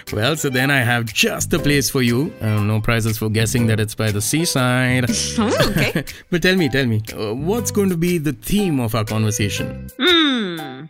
Well, 0.13 0.35
so 0.37 0.49
then 0.49 0.69
I 0.71 0.79
have 0.81 1.05
just 1.05 1.49
the 1.49 1.57
place 1.59 1.89
for 1.89 2.01
you. 2.01 2.31
Uh, 2.39 2.61
no 2.61 2.79
prizes 2.79 3.17
for 3.17 3.27
guessing 3.29 3.67
that 3.67 3.79
it's 3.79 3.95
by 3.95 4.11
the 4.11 4.21
seaside. 4.21 5.05
oh, 5.39 5.71
okay. 5.71 6.05
but 6.29 6.41
tell 6.43 6.55
me, 6.55 6.69
tell 6.69 6.85
me, 6.85 7.01
uh, 7.17 7.33
what's 7.33 7.71
going 7.71 7.89
to 7.89 7.97
be 7.97 8.19
the 8.19 8.31
theme 8.31 8.79
of 8.79 8.93
our 8.95 9.03
conversation? 9.03 9.89
Hmm. 9.99 10.85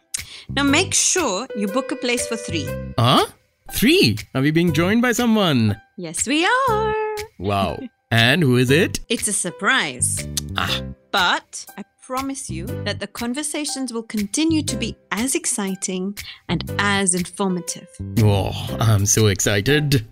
Now, 0.49 0.63
make 0.63 0.93
sure 0.93 1.47
you 1.55 1.67
book 1.67 1.91
a 1.91 1.95
place 1.95 2.27
for 2.27 2.35
three. 2.35 2.67
Huh? 2.99 3.25
Three? 3.71 4.17
Are 4.35 4.41
we 4.41 4.51
being 4.51 4.73
joined 4.73 5.01
by 5.01 5.13
someone? 5.13 5.79
Yes, 5.97 6.27
we 6.27 6.45
are. 6.69 6.93
Wow. 7.39 7.79
and 8.11 8.43
who 8.43 8.57
is 8.57 8.69
it? 8.69 8.99
It's 9.09 9.27
a 9.29 9.33
surprise. 9.33 10.27
Ah, 10.57 10.81
But 11.11 11.65
I 11.77 11.83
promise 12.05 12.51
you 12.51 12.67
that 12.83 12.99
the 12.99 13.07
conversations 13.07 13.91
will 13.91 14.03
continue 14.03 14.61
to 14.61 14.75
be 14.77 14.95
as 15.11 15.33
exciting 15.33 16.15
and 16.47 16.71
as 16.77 17.15
informative. 17.15 17.87
oh, 18.19 18.51
I'm 18.79 19.07
so 19.07 19.25
excited. 19.25 20.05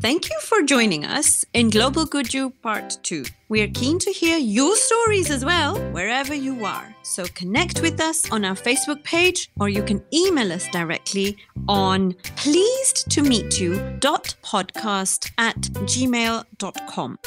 Thank 0.00 0.30
you 0.30 0.40
for 0.40 0.62
joining 0.62 1.04
us 1.04 1.44
in 1.52 1.68
Global 1.68 2.06
Guju 2.06 2.52
Part 2.62 2.96
2. 3.02 3.24
We 3.52 3.60
are 3.60 3.68
keen 3.68 3.98
to 3.98 4.10
hear 4.10 4.38
your 4.38 4.74
stories 4.76 5.30
as 5.30 5.44
well, 5.44 5.76
wherever 5.92 6.32
you 6.32 6.64
are. 6.64 6.94
So 7.02 7.26
connect 7.34 7.82
with 7.82 8.00
us 8.00 8.32
on 8.32 8.46
our 8.46 8.54
Facebook 8.54 9.04
page 9.04 9.50
or 9.60 9.68
you 9.68 9.82
can 9.82 10.02
email 10.10 10.50
us 10.50 10.66
directly 10.68 11.36
on 11.68 12.14
pleased 12.36 13.10
to 13.10 13.20
meet 13.20 13.60
you 13.60 13.72
podcast 14.00 15.30
at 15.36 15.60
gmail.com. 15.84 17.18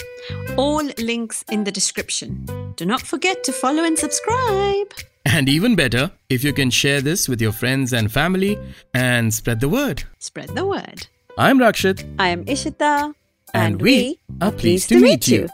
All 0.57 0.89
links 0.97 1.45
in 1.51 1.63
the 1.63 1.71
description. 1.71 2.73
Do 2.75 2.87
not 2.87 3.03
forget 3.03 3.43
to 3.43 3.51
follow 3.51 3.83
and 3.83 3.95
subscribe. 3.95 4.95
And 5.27 5.47
even 5.47 5.75
better, 5.75 6.11
if 6.29 6.43
you 6.43 6.53
can 6.53 6.71
share 6.71 7.01
this 7.01 7.29
with 7.29 7.39
your 7.39 7.51
friends 7.51 7.93
and 7.93 8.11
family 8.11 8.57
and 8.95 9.31
spread 9.31 9.59
the 9.59 9.69
word. 9.69 10.05
Spread 10.17 10.49
the 10.55 10.65
word. 10.65 11.05
I'm 11.37 11.59
Rakshit. 11.59 12.03
I 12.17 12.29
am 12.29 12.45
Ishita. 12.45 13.13
And 13.53 13.79
we 13.79 14.19
are 14.41 14.51
pleased 14.51 14.89
to 14.89 14.99
meet 14.99 15.27
you. 15.27 15.49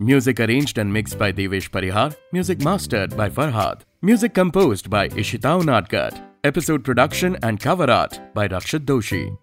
Music 0.00 0.38
arranged 0.38 0.78
and 0.78 0.92
mixed 0.92 1.18
by 1.18 1.32
Devesh 1.32 1.70
Parihar. 1.70 2.14
Music 2.32 2.60
mastered 2.60 3.16
by 3.16 3.28
Farhad. 3.28 3.80
Music 4.00 4.32
composed 4.32 4.88
by 4.88 5.08
Ishita 5.08 5.60
Anadkat. 5.60 6.22
Episode 6.44 6.84
production 6.84 7.36
and 7.42 7.58
cover 7.58 7.90
art 7.90 8.20
by 8.32 8.46
Rakshit 8.46 8.84
Doshi. 8.84 9.36